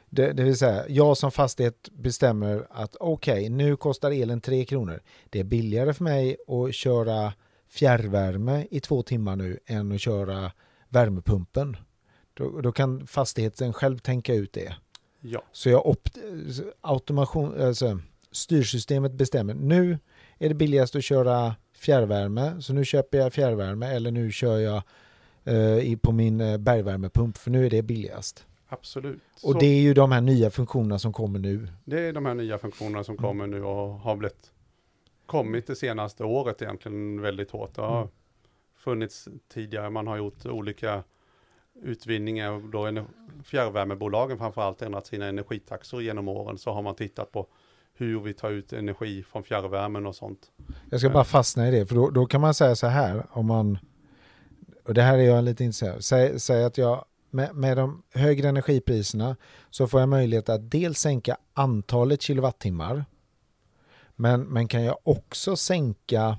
Det, 0.09 0.33
det 0.33 0.43
vill 0.43 0.57
säga, 0.57 0.85
jag 0.89 1.17
som 1.17 1.31
fastighet 1.31 1.89
bestämmer 1.91 2.67
att 2.69 2.95
okej, 2.99 3.49
nu 3.49 3.75
kostar 3.75 4.11
elen 4.11 4.41
3 4.41 4.65
kronor. 4.65 5.01
Det 5.29 5.39
är 5.39 5.43
billigare 5.43 5.93
för 5.93 6.03
mig 6.03 6.37
att 6.47 6.75
köra 6.75 7.33
fjärrvärme 7.69 8.67
i 8.71 8.79
två 8.79 9.03
timmar 9.03 9.35
nu 9.35 9.59
än 9.65 9.91
att 9.91 10.01
köra 10.01 10.51
värmepumpen. 10.89 11.77
Då, 12.33 12.61
då 12.61 12.71
kan 12.71 13.07
fastigheten 13.07 13.73
själv 13.73 13.97
tänka 13.97 14.33
ut 14.33 14.53
det. 14.53 14.75
Ja, 15.21 15.43
Så 15.51 15.69
jag 15.69 15.85
opt, 15.85 16.17
automation, 16.81 17.61
alltså, 17.61 17.99
styrsystemet 18.31 19.13
bestämmer. 19.13 19.53
Nu 19.53 19.97
är 20.37 20.49
det 20.49 20.55
billigast 20.55 20.95
att 20.95 21.03
köra 21.03 21.55
fjärrvärme, 21.77 22.61
så 22.61 22.73
nu 22.73 22.85
köper 22.85 23.17
jag 23.17 23.33
fjärrvärme 23.33 23.87
eller 23.87 24.11
nu 24.11 24.31
kör 24.31 24.57
jag 24.57 24.81
eh, 25.43 25.97
på 25.97 26.11
min 26.11 26.41
eh, 26.41 26.57
bergvärmepump 26.57 27.37
för 27.37 27.51
nu 27.51 27.65
är 27.65 27.69
det 27.69 27.81
billigast. 27.81 28.45
Absolut. 28.69 29.21
Och 29.33 29.39
Så 29.39 29.59
det 29.59 29.65
är 29.65 29.81
ju 29.81 29.93
de 29.93 30.11
här 30.11 30.21
nya 30.21 30.49
funktionerna 30.49 30.99
som 30.99 31.13
kommer 31.13 31.39
nu. 31.39 31.67
det 31.85 31.99
är 31.99 32.13
de 32.13 32.25
här 32.25 32.33
nya 32.33 32.57
funktionerna 32.57 33.03
som 33.03 33.17
kommer 33.17 33.47
nu 33.47 33.63
och 33.63 33.93
har 33.99 34.15
blivit 34.15 34.51
kommit 35.25 35.67
det 35.67 35.75
senaste 35.75 36.23
året 36.23 36.61
egentligen 36.61 37.21
väldigt 37.21 37.51
hårt. 37.51 37.75
Det 37.75 37.81
har 37.81 37.97
Mm. 37.97 38.09
funnits 38.75 39.27
tidigare, 39.53 39.89
man 39.89 40.07
har 40.07 40.17
gjort 40.17 40.45
olika 40.45 41.03
utvinning 41.81 42.39
är 42.39 42.71
då 42.71 43.05
fjärrvärmebolagen 43.43 44.37
framförallt 44.37 44.81
ändrat 44.81 45.07
sina 45.07 45.25
energitaxor 45.25 46.01
genom 46.01 46.27
åren 46.27 46.57
så 46.57 46.71
har 46.71 46.81
man 46.81 46.95
tittat 46.95 47.31
på 47.31 47.47
hur 47.93 48.19
vi 48.19 48.33
tar 48.33 48.49
ut 48.51 48.73
energi 48.73 49.23
från 49.23 49.43
fjärrvärmen 49.43 50.05
och 50.05 50.15
sånt. 50.15 50.51
Jag 50.89 50.99
ska 50.99 51.09
bara 51.09 51.23
fastna 51.23 51.67
i 51.67 51.71
det, 51.71 51.85
för 51.85 51.95
då, 51.95 52.09
då 52.09 52.25
kan 52.25 52.41
man 52.41 52.53
säga 52.53 52.75
så 52.75 52.87
här 52.87 53.23
om 53.31 53.45
man, 53.45 53.77
och 54.85 54.93
det 54.93 55.01
här 55.01 55.17
är 55.17 55.23
jag 55.23 55.43
lite 55.43 55.63
intresserad 55.63 56.03
säg, 56.03 56.39
säg 56.39 56.63
att 56.63 56.77
jag 56.77 57.05
med, 57.29 57.55
med 57.55 57.77
de 57.77 58.03
högre 58.13 58.49
energipriserna 58.49 59.35
så 59.69 59.87
får 59.87 59.99
jag 59.99 60.09
möjlighet 60.09 60.49
att 60.49 60.71
dels 60.71 60.99
sänka 60.99 61.37
antalet 61.53 62.21
kilowattimmar, 62.21 63.05
men, 64.15 64.41
men 64.41 64.67
kan 64.67 64.83
jag 64.83 64.97
också 65.03 65.55
sänka 65.55 66.37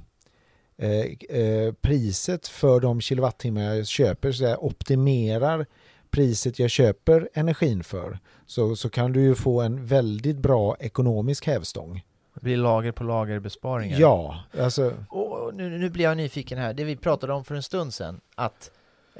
eh, 0.76 1.38
eh, 1.40 1.72
priset 1.80 2.48
för 2.48 2.80
de 2.80 3.00
kilowattimmar 3.00 3.62
jag 3.62 3.86
köper, 3.86 4.32
så 4.32 4.44
jag 4.44 4.64
optimerar 4.64 5.66
priset 6.10 6.58
jag 6.58 6.70
köper 6.70 7.28
energin 7.34 7.84
för, 7.84 8.18
så, 8.46 8.76
så 8.76 8.90
kan 8.90 9.12
du 9.12 9.20
ju 9.20 9.34
få 9.34 9.60
en 9.60 9.86
väldigt 9.86 10.38
bra 10.38 10.76
ekonomisk 10.80 11.46
hävstång. 11.46 12.04
Det 12.34 12.40
blir 12.40 12.56
lager 12.56 12.92
på 12.92 13.04
lager 13.04 13.38
besparingar. 13.38 14.00
Ja, 14.00 14.44
alltså 14.60 14.94
Och 15.08 15.54
nu, 15.54 15.78
nu 15.78 15.90
blir 15.90 16.04
jag 16.04 16.16
nyfiken 16.16 16.58
här. 16.58 16.74
Det 16.74 16.84
vi 16.84 16.96
pratade 16.96 17.32
om 17.32 17.44
för 17.44 17.54
en 17.54 17.62
stund 17.62 17.94
sedan, 17.94 18.20
att 18.34 18.70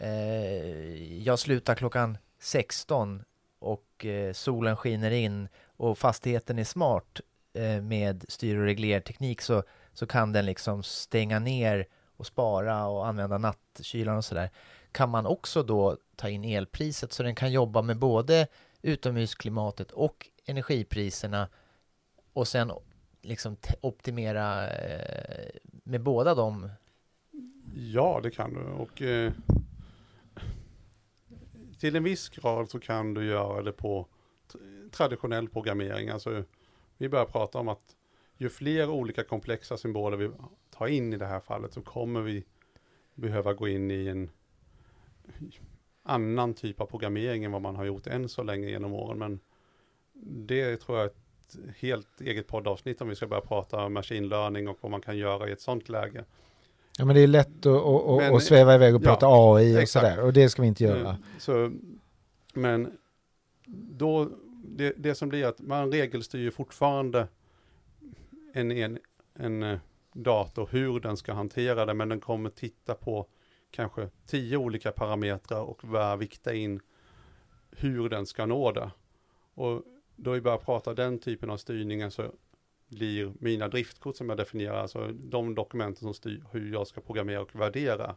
Eh, 0.00 1.22
jag 1.22 1.38
slutar 1.38 1.74
klockan 1.74 2.18
16 2.38 3.24
och 3.58 4.06
eh, 4.06 4.32
solen 4.32 4.76
skiner 4.76 5.10
in 5.10 5.48
och 5.64 5.98
fastigheten 5.98 6.58
är 6.58 6.64
smart 6.64 7.20
eh, 7.52 7.82
med 7.82 8.24
styr 8.28 8.56
och 8.56 8.64
reglerteknik 8.64 9.40
så, 9.40 9.62
så 9.92 10.06
kan 10.06 10.32
den 10.32 10.46
liksom 10.46 10.82
stänga 10.82 11.38
ner 11.38 11.86
och 12.16 12.26
spara 12.26 12.86
och 12.86 13.06
använda 13.06 13.38
nattkylan 13.38 14.16
och 14.16 14.24
sådär. 14.24 14.50
Kan 14.92 15.10
man 15.10 15.26
också 15.26 15.62
då 15.62 15.96
ta 16.16 16.28
in 16.28 16.44
elpriset 16.44 17.12
så 17.12 17.22
den 17.22 17.34
kan 17.34 17.52
jobba 17.52 17.82
med 17.82 17.98
både 17.98 18.46
utomhusklimatet 18.82 19.90
och 19.90 20.28
energipriserna 20.46 21.48
och 22.32 22.48
sen 22.48 22.72
liksom 23.22 23.56
optimera 23.80 24.70
eh, 24.70 25.50
med 25.66 26.02
båda 26.02 26.34
dem? 26.34 26.70
Ja, 27.74 28.20
det 28.22 28.30
kan 28.30 28.54
du. 28.54 28.60
Och 28.60 29.02
eh, 29.02 29.32
till 31.80 31.96
en 31.96 32.04
viss 32.04 32.28
grad 32.28 32.70
så 32.70 32.80
kan 32.80 33.14
du 33.14 33.24
göra 33.24 33.62
det 33.62 33.72
på 33.72 34.06
traditionell 34.90 35.48
programmering. 35.48 36.08
Alltså, 36.08 36.44
vi 36.98 37.08
börjar 37.08 37.24
prata 37.24 37.58
om 37.58 37.68
att 37.68 37.96
ju 38.36 38.48
fler 38.48 38.90
olika 38.90 39.24
komplexa 39.24 39.76
symboler 39.76 40.16
vi 40.16 40.30
tar 40.70 40.86
in 40.86 41.12
i 41.12 41.16
det 41.16 41.26
här 41.26 41.40
fallet 41.40 41.72
så 41.72 41.82
kommer 41.82 42.20
vi 42.20 42.44
behöva 43.14 43.54
gå 43.54 43.68
in 43.68 43.90
i 43.90 44.06
en 44.06 44.30
annan 46.02 46.54
typ 46.54 46.80
av 46.80 46.86
programmering 46.86 47.44
än 47.44 47.52
vad 47.52 47.62
man 47.62 47.76
har 47.76 47.84
gjort 47.84 48.06
än 48.06 48.28
så 48.28 48.42
länge 48.42 48.68
genom 48.68 48.94
åren. 48.94 49.18
Men 49.18 49.40
det 50.22 50.76
tror 50.76 50.98
jag 50.98 51.04
är 51.04 51.10
ett 51.10 51.76
helt 51.76 52.20
eget 52.20 52.46
poddavsnitt 52.46 53.00
om 53.00 53.08
vi 53.08 53.14
ska 53.14 53.26
börja 53.26 53.40
prata 53.40 53.84
om 53.84 53.92
machine 53.92 54.28
learning 54.28 54.68
och 54.68 54.78
vad 54.80 54.90
man 54.90 55.00
kan 55.00 55.18
göra 55.18 55.48
i 55.48 55.52
ett 55.52 55.60
sånt 55.60 55.88
läge. 55.88 56.24
Ja 57.00 57.04
men 57.06 57.14
det 57.14 57.20
är 57.22 57.26
lätt 57.26 57.66
att, 57.66 57.66
att, 57.66 58.06
att, 58.08 58.16
Men- 58.16 58.34
att 58.34 58.42
sväva 58.42 58.74
iväg 58.74 58.94
och 58.94 59.00
ja, 59.02 59.04
prata 59.04 59.26
AI 59.26 59.76
och 59.76 59.80
exakt. 59.80 60.06
sådär 60.06 60.24
och 60.24 60.32
det 60.32 60.48
ska 60.48 60.62
vi 60.62 60.68
inte 60.68 60.84
göra. 60.84 61.08
Eh, 61.08 61.14
Så, 61.38 61.72
men 62.54 62.98
då, 63.96 64.28
det, 64.64 64.94
det 64.96 65.14
som 65.14 65.28
blir 65.28 65.46
att 65.46 65.60
man 65.60 65.92
regelstyr 65.92 66.38
ju 66.38 66.50
fortfarande 66.50 67.28
en, 68.52 68.70
en, 68.70 68.98
en 69.34 69.62
eh, 69.62 69.78
dator 70.12 70.68
hur 70.72 71.00
den 71.00 71.16
ska 71.16 71.32
hantera 71.32 71.86
det, 71.86 71.94
men 71.94 72.08
den 72.08 72.20
kommer 72.20 72.50
titta 72.50 72.94
på 72.94 73.26
kanske 73.70 74.08
tio 74.26 74.56
olika 74.56 74.92
parametrar 74.92 75.60
och 75.60 75.80
börja 75.84 76.16
vikta 76.16 76.54
in 76.54 76.80
hur 77.70 78.08
den 78.08 78.26
ska 78.26 78.46
nå 78.46 78.72
det. 78.72 78.90
Och 79.54 79.82
då 80.16 80.30
vi 80.30 80.40
börjar 80.40 80.58
prata 80.58 80.94
den 80.94 81.18
typen 81.18 81.50
av 81.50 81.56
styrningen 81.56 82.10
så 82.10 82.22
blir 82.90 83.32
mina 83.38 83.68
driftkort 83.68 84.16
som 84.16 84.28
jag 84.28 84.38
definierar, 84.38 84.76
alltså 84.82 85.08
de 85.12 85.54
dokumenten 85.54 86.00
som 86.00 86.14
styr 86.14 86.44
hur 86.50 86.72
jag 86.72 86.86
ska 86.86 87.00
programmera 87.00 87.40
och 87.40 87.54
värdera, 87.54 88.16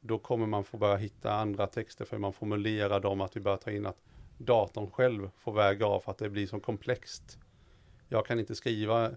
då 0.00 0.18
kommer 0.18 0.46
man 0.46 0.64
få 0.64 0.76
börja 0.76 0.96
hitta 0.96 1.32
andra 1.32 1.66
texter 1.66 2.04
för 2.04 2.18
man 2.18 2.32
formulerar 2.32 3.00
dem, 3.00 3.20
att 3.20 3.36
vi 3.36 3.40
börjar 3.40 3.56
ta 3.58 3.70
in 3.70 3.86
att 3.86 3.98
datorn 4.38 4.90
själv 4.90 5.30
får 5.36 5.52
väga 5.52 5.86
av 5.86 6.00
för 6.00 6.10
att 6.10 6.18
det 6.18 6.30
blir 6.30 6.46
så 6.46 6.60
komplext. 6.60 7.38
Jag 8.08 8.26
kan 8.26 8.38
inte 8.40 8.54
skriva 8.54 9.10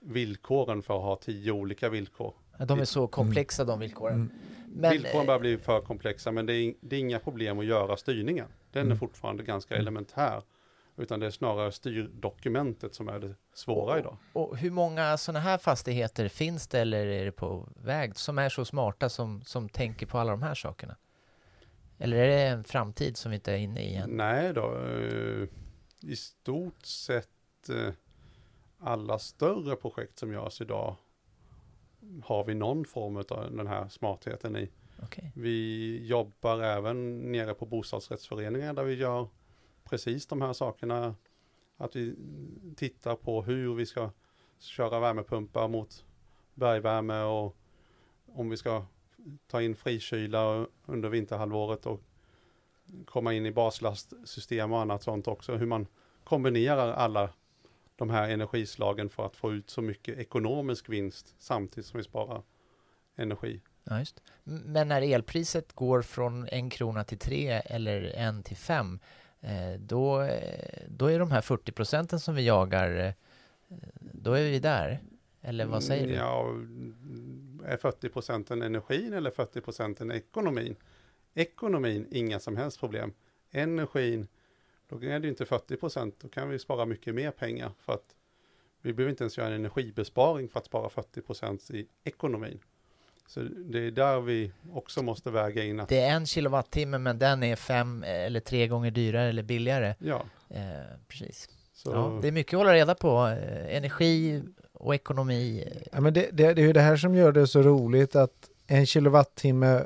villkoren 0.00 0.82
för 0.82 0.94
att 0.96 1.02
ha 1.02 1.16
tio 1.16 1.52
olika 1.52 1.88
villkor. 1.88 2.34
De 2.66 2.78
är 2.80 2.84
så 2.84 3.06
komplexa 3.06 3.64
de 3.64 3.78
villkoren. 3.80 4.14
Mm. 4.14 4.30
Men, 4.74 4.90
villkoren 4.92 5.26
börjar 5.26 5.40
bli 5.40 5.58
för 5.58 5.80
komplexa, 5.80 6.32
men 6.32 6.46
det 6.46 6.54
är, 6.54 6.74
det 6.80 6.96
är 6.96 7.00
inga 7.00 7.18
problem 7.18 7.58
att 7.58 7.64
göra 7.64 7.96
styrningen. 7.96 8.46
Den 8.72 8.80
är 8.82 8.86
Mm. 8.86 8.98
fortfarande 8.98 9.42
ganska 9.42 9.74
Mm. 9.74 9.80
elementär. 9.82 10.42
Utan 10.96 11.20
det 11.20 11.26
är 11.26 11.30
snarare 11.30 11.72
styrdokumentet 11.72 12.94
som 12.94 13.08
är 13.08 13.18
det 13.18 13.34
svåra 13.54 13.98
idag. 13.98 14.16
och 14.32 14.56
hur 14.56 14.70
många 14.70 15.16
sådana 15.18 15.40
här 15.40 15.58
fastigheter 15.58 16.28
finns 16.28 16.68
det 16.68 16.80
eller 16.80 17.06
är 17.06 17.24
det 17.24 17.32
på 17.32 17.68
väg 17.76 18.16
som 18.16 18.38
är 18.38 18.48
så 18.48 18.64
smarta 18.64 19.08
som, 19.08 19.42
som 19.44 19.68
tänker 19.68 20.06
på 20.06 20.18
alla 20.18 20.30
de 20.30 20.42
här 20.42 20.54
sakerna? 20.54 20.96
Eller 21.98 22.16
är 22.16 22.28
det 22.28 22.42
en 22.42 22.64
framtid 22.64 23.16
som 23.16 23.30
vi 23.30 23.34
inte 23.34 23.52
är 23.52 23.56
inne 23.56 23.80
i 23.80 23.94
än? 23.94 24.10
Nej 24.10 24.52
då, 24.52 24.78
eh, 24.78 25.48
i 26.00 26.16
stort 26.16 26.86
sett 26.86 27.68
eh, 27.68 27.92
alla 28.78 29.18
större 29.18 29.76
projekt 29.76 30.18
som 30.18 30.32
görs 30.32 30.60
idag 30.60 30.96
har 32.24 32.44
vi 32.44 32.54
någon 32.54 32.84
form 32.84 33.16
av 33.16 33.56
den 33.56 33.66
här 33.66 33.88
smartheten 33.88 34.56
i. 34.56 34.70
Okej. 35.02 35.32
Vi 35.34 36.06
jobbar 36.06 36.60
även 36.60 37.18
nere 37.32 37.54
på 37.54 37.66
bostadsrättsföreningar 37.66 38.72
där 38.72 38.84
vi 38.84 38.94
gör 38.94 39.28
precis 39.92 40.26
de 40.26 40.42
här 40.42 40.52
sakerna. 40.52 41.14
Att 41.76 41.96
vi 41.96 42.16
tittar 42.76 43.16
på 43.16 43.42
hur 43.42 43.74
vi 43.74 43.86
ska 43.86 44.10
köra 44.58 45.00
värmepumpar 45.00 45.68
mot 45.68 46.04
bergvärme 46.54 47.22
och 47.22 47.56
om 48.26 48.50
vi 48.50 48.56
ska 48.56 48.84
ta 49.46 49.62
in 49.62 49.76
frikyla 49.76 50.66
under 50.86 51.08
vinterhalvåret 51.08 51.86
och 51.86 52.00
komma 53.04 53.32
in 53.32 53.46
i 53.46 53.52
baslastsystem 53.52 54.72
och 54.72 54.80
annat 54.80 55.02
sånt 55.02 55.28
också. 55.28 55.56
Hur 55.56 55.66
man 55.66 55.86
kombinerar 56.24 56.92
alla 56.92 57.30
de 57.96 58.10
här 58.10 58.30
energislagen 58.30 59.08
för 59.08 59.26
att 59.26 59.36
få 59.36 59.52
ut 59.52 59.70
så 59.70 59.82
mycket 59.82 60.18
ekonomisk 60.18 60.88
vinst 60.88 61.34
samtidigt 61.38 61.86
som 61.86 61.98
vi 61.98 62.04
sparar 62.04 62.42
energi. 63.16 63.60
Ja, 63.84 63.98
just. 63.98 64.22
Men 64.44 64.88
när 64.88 65.02
elpriset 65.02 65.72
går 65.72 66.02
från 66.02 66.48
en 66.48 66.70
krona 66.70 67.04
till 67.04 67.18
tre 67.18 67.48
eller 67.50 68.02
en 68.02 68.42
till 68.42 68.56
fem, 68.56 68.98
Eh, 69.42 69.80
då, 69.80 70.20
eh, 70.20 70.82
då 70.88 71.06
är 71.06 71.18
de 71.18 71.30
här 71.30 71.40
40 71.40 71.72
procenten 71.72 72.20
som 72.20 72.34
vi 72.34 72.46
jagar, 72.46 72.96
eh, 72.96 73.12
då 74.00 74.32
är 74.32 74.50
vi 74.50 74.58
där. 74.58 75.00
Eller 75.40 75.66
vad 75.66 75.84
säger 75.84 76.06
du? 76.06 76.14
Mm, 76.14 77.58
ja, 77.62 77.72
är 77.72 77.76
40 77.76 78.08
procenten 78.08 78.62
energin 78.62 79.12
eller 79.12 79.30
40 79.30 79.60
procenten 79.60 80.10
ekonomin? 80.10 80.76
Ekonomin, 81.34 82.06
inga 82.10 82.40
som 82.40 82.56
helst 82.56 82.80
problem. 82.80 83.12
Energin, 83.50 84.28
då 84.88 84.96
är 84.96 85.18
det 85.18 85.26
ju 85.26 85.28
inte 85.28 85.44
40 85.44 85.76
procent, 85.76 86.20
då 86.20 86.28
kan 86.28 86.48
vi 86.48 86.58
spara 86.58 86.86
mycket 86.86 87.14
mer 87.14 87.30
pengar 87.30 87.72
för 87.80 87.92
att 87.92 88.14
vi 88.82 88.92
behöver 88.92 89.10
inte 89.10 89.24
ens 89.24 89.38
göra 89.38 89.48
en 89.48 89.54
energibesparing 89.54 90.48
för 90.48 90.58
att 90.58 90.66
spara 90.66 90.88
40 90.88 91.20
procent 91.20 91.70
i 91.70 91.88
ekonomin. 92.04 92.60
Så 93.34 93.40
det 93.40 93.78
är 93.86 93.90
där 93.90 94.20
vi 94.20 94.52
också 94.72 95.02
måste 95.02 95.30
väga 95.30 95.64
in 95.64 95.80
att, 95.80 95.88
Det 95.88 96.00
är 96.00 96.14
en 96.16 96.26
kilowattimme 96.26 96.98
men 96.98 97.18
den 97.18 97.42
är 97.42 97.56
fem 97.56 98.02
eller 98.06 98.40
tre 98.40 98.66
gånger 98.68 98.90
dyrare 98.90 99.28
eller 99.28 99.42
billigare. 99.42 99.94
ja, 99.98 100.22
Eh, 100.50 100.60
precis. 101.08 101.48
så 101.74 101.90
Ja, 101.90 102.18
det 102.22 102.28
är 102.28 102.32
mycket 102.32 102.54
att 102.54 102.58
hålla 102.58 102.72
reda 102.74 102.94
på. 102.94 103.26
Eh, 103.26 103.76
energi 103.76 104.42
och 104.72 104.94
ekonomi. 104.94 105.64
Ja, 105.92 106.00
men 106.00 106.14
det, 106.14 106.28
det, 106.32 106.54
det 106.54 106.62
är 106.62 106.66
ju 106.66 106.72
det 106.72 106.80
här 106.80 106.96
som 106.96 107.14
gör 107.14 107.32
det 107.32 107.46
så 107.46 107.62
roligt 107.62 108.16
att 108.16 108.48
en 108.66 108.86
kilowattimme 108.86 109.84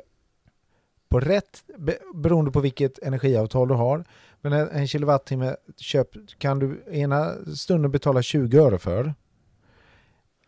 på 1.09 1.19
rätt, 1.19 1.63
be- 1.77 1.97
beroende 2.13 2.51
på 2.51 2.59
vilket 2.59 2.99
energiavtal 2.99 3.67
du 3.67 3.73
har, 3.73 4.03
men 4.41 4.53
en, 4.53 4.69
en 4.69 4.87
kilowattimme 4.87 5.55
köp, 5.77 6.07
kan 6.37 6.59
du 6.59 6.83
ena 6.91 7.33
stunden 7.55 7.91
betala 7.91 8.21
20 8.21 8.57
öre 8.59 8.77
för. 8.77 9.13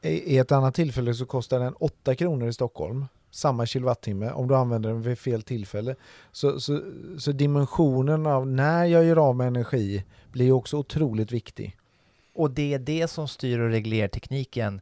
I, 0.02 0.38
ett 0.38 0.52
annat 0.52 0.76
tillfälle 0.76 1.14
så 1.14 1.26
kostar 1.26 1.60
den 1.60 1.74
8 1.74 2.16
kronor 2.16 2.48
i 2.48 2.54
Stockholm, 2.54 3.06
samma 3.32 3.66
kilowattimme, 3.66 4.32
om 4.32 4.48
du 4.48 4.56
använder 4.56 4.90
den 4.90 5.02
vid 5.02 5.20
fel 5.20 5.42
tillfälle. 5.42 5.96
Så, 6.32 6.60
så, 6.60 6.82
så 7.18 7.32
dimensionen 7.32 8.26
av 8.28 8.48
när 8.48 8.86
jag 8.86 9.06
gör 9.06 9.18
av 9.18 9.36
med 9.36 9.48
energi 9.48 10.04
blir 10.32 10.52
också 10.52 10.78
otroligt 10.78 11.32
viktig. 11.32 11.78
Och 12.34 12.52
det 12.52 12.74
är 12.74 12.80
det 12.80 13.08
som 13.08 13.28
styr 13.28 13.60
och 13.60 13.70
reglertekniken 13.70 14.82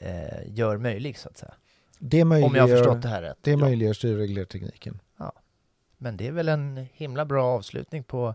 eh, 0.00 0.54
gör 0.54 0.76
möjlig 0.76 1.18
så 1.18 1.28
att 1.28 1.38
säga. 1.38 1.54
Det 1.98 2.22
Om 2.22 2.30
jag 2.32 2.40
har 2.42 2.50
möjliggör, 2.50 2.76
förstått 2.76 3.02
det 3.02 3.08
här 3.08 3.22
rätt. 3.22 3.38
det 3.40 3.50
Ja. 3.50 3.56
möjliggör 3.56 3.92
styr 3.92 4.12
och 4.12 4.18
reglertekniken. 4.18 5.00
Men 5.98 6.16
det 6.16 6.26
är 6.26 6.32
väl 6.32 6.48
en 6.48 6.86
himla 6.92 7.24
bra 7.24 7.44
avslutning 7.44 8.04
på, 8.04 8.34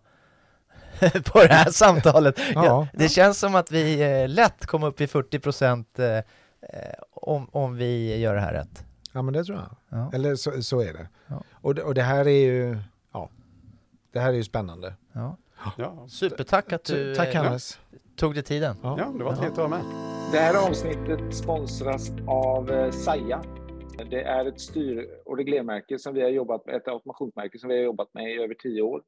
på 1.34 1.40
det 1.40 1.54
här 1.54 1.72
samtalet. 1.72 2.40
Ja. 2.56 2.66
Ja, 2.66 2.88
det 2.94 3.10
känns 3.10 3.40
som 3.40 3.56
att 3.56 3.72
vi 3.72 4.02
eh, 4.02 4.30
lätt 4.30 4.66
kommer 4.66 4.88
upp 4.88 5.02
i 5.02 5.08
40 5.08 5.40
procent 5.40 6.00
eh, 6.00 6.16
eh, 6.16 6.24
om, 7.12 7.50
om 7.52 7.76
vi 7.76 8.18
gör 8.18 8.36
det 8.36 8.42
här 8.42 8.54
rätt. 8.54 8.86
Ja 9.14 9.22
men 9.22 9.34
det 9.34 9.44
tror 9.44 9.58
jag. 9.58 10.00
Ja. 10.00 10.12
Eller 10.14 10.36
så, 10.36 10.64
så 10.64 10.82
är 10.82 10.94
det. 10.94 11.08
Ja. 11.28 11.44
Och, 11.52 11.76
det. 11.76 11.84
och 11.84 11.94
det 11.94 12.02
här 12.02 12.28
är 12.28 12.46
ju, 12.46 12.78
ja, 13.14 13.30
det 14.12 14.20
här 14.20 14.30
är 14.30 14.38
ju 14.38 14.44
spännande. 14.44 14.94
Ja. 15.14 15.38
Ja, 15.78 16.08
Supertack 16.08 16.74
att 16.74 16.84
du 16.84 17.16
Tack 17.16 17.36
eh, 17.36 17.58
tog 18.16 18.34
dig 18.34 18.44
tiden. 18.44 18.76
Ja. 18.84 18.96
ja 19.00 19.14
det 19.18 19.24
var 19.24 19.34
trevligt 19.34 19.52
att 19.52 19.58
vara 19.58 19.68
med. 19.68 19.82
Det 20.32 20.40
här 20.40 20.68
avsnittet 20.68 21.36
sponsras 21.36 22.12
av 22.28 22.92
Saja. 22.92 23.44
Det 24.10 24.22
är 24.22 24.46
ett 24.46 24.60
styr 24.60 25.10
och 25.26 25.38
reglermärke 25.38 26.00
som 26.00 26.14
vi 26.14 26.22
har 26.22 26.30
jobbat 26.30 26.66
med, 26.66 26.76
ett 26.76 26.88
automationsmärke 26.88 27.60
som 27.60 27.70
vi 27.70 27.76
har 27.76 27.84
jobbat 27.84 28.14
med 28.14 28.32
i 28.32 28.44
över 28.44 28.54
tio 28.54 28.82
år. 28.82 29.02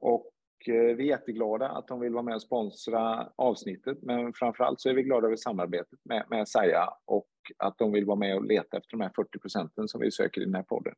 Och 0.00 0.26
Eh, 0.68 0.96
vi 0.96 1.04
är 1.04 1.08
jätteglada 1.08 1.68
att 1.68 1.88
de 1.88 2.00
vill 2.00 2.12
vara 2.12 2.22
med 2.22 2.34
och 2.34 2.42
sponsra 2.42 3.28
avsnittet, 3.36 3.98
men 4.02 4.32
framför 4.32 4.64
allt 4.64 4.80
så 4.80 4.88
är 4.88 4.94
vi 4.94 5.02
glada 5.02 5.26
över 5.26 5.36
samarbetet 5.36 5.98
med, 6.04 6.24
med 6.30 6.48
Saja 6.48 6.88
och 7.04 7.28
att 7.58 7.78
de 7.78 7.92
vill 7.92 8.04
vara 8.04 8.18
med 8.18 8.36
och 8.36 8.44
leta 8.44 8.76
efter 8.76 8.90
de 8.90 9.00
här 9.00 9.12
40 9.16 9.38
procenten 9.38 9.88
som 9.88 10.00
vi 10.00 10.10
söker 10.10 10.40
i 10.40 10.44
den 10.44 10.54
här 10.54 10.62
podden. 10.62 10.94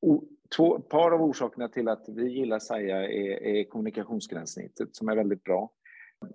O, 0.00 0.24
två, 0.56 0.76
ett 0.76 0.88
par 0.88 1.10
av 1.10 1.22
orsakerna 1.22 1.68
till 1.68 1.88
att 1.88 2.04
vi 2.08 2.28
gillar 2.28 2.58
Saja 2.58 3.02
är, 3.04 3.42
är 3.42 3.64
kommunikationsgränssnittet 3.64 4.96
som 4.96 5.08
är 5.08 5.16
väldigt 5.16 5.44
bra. 5.44 5.72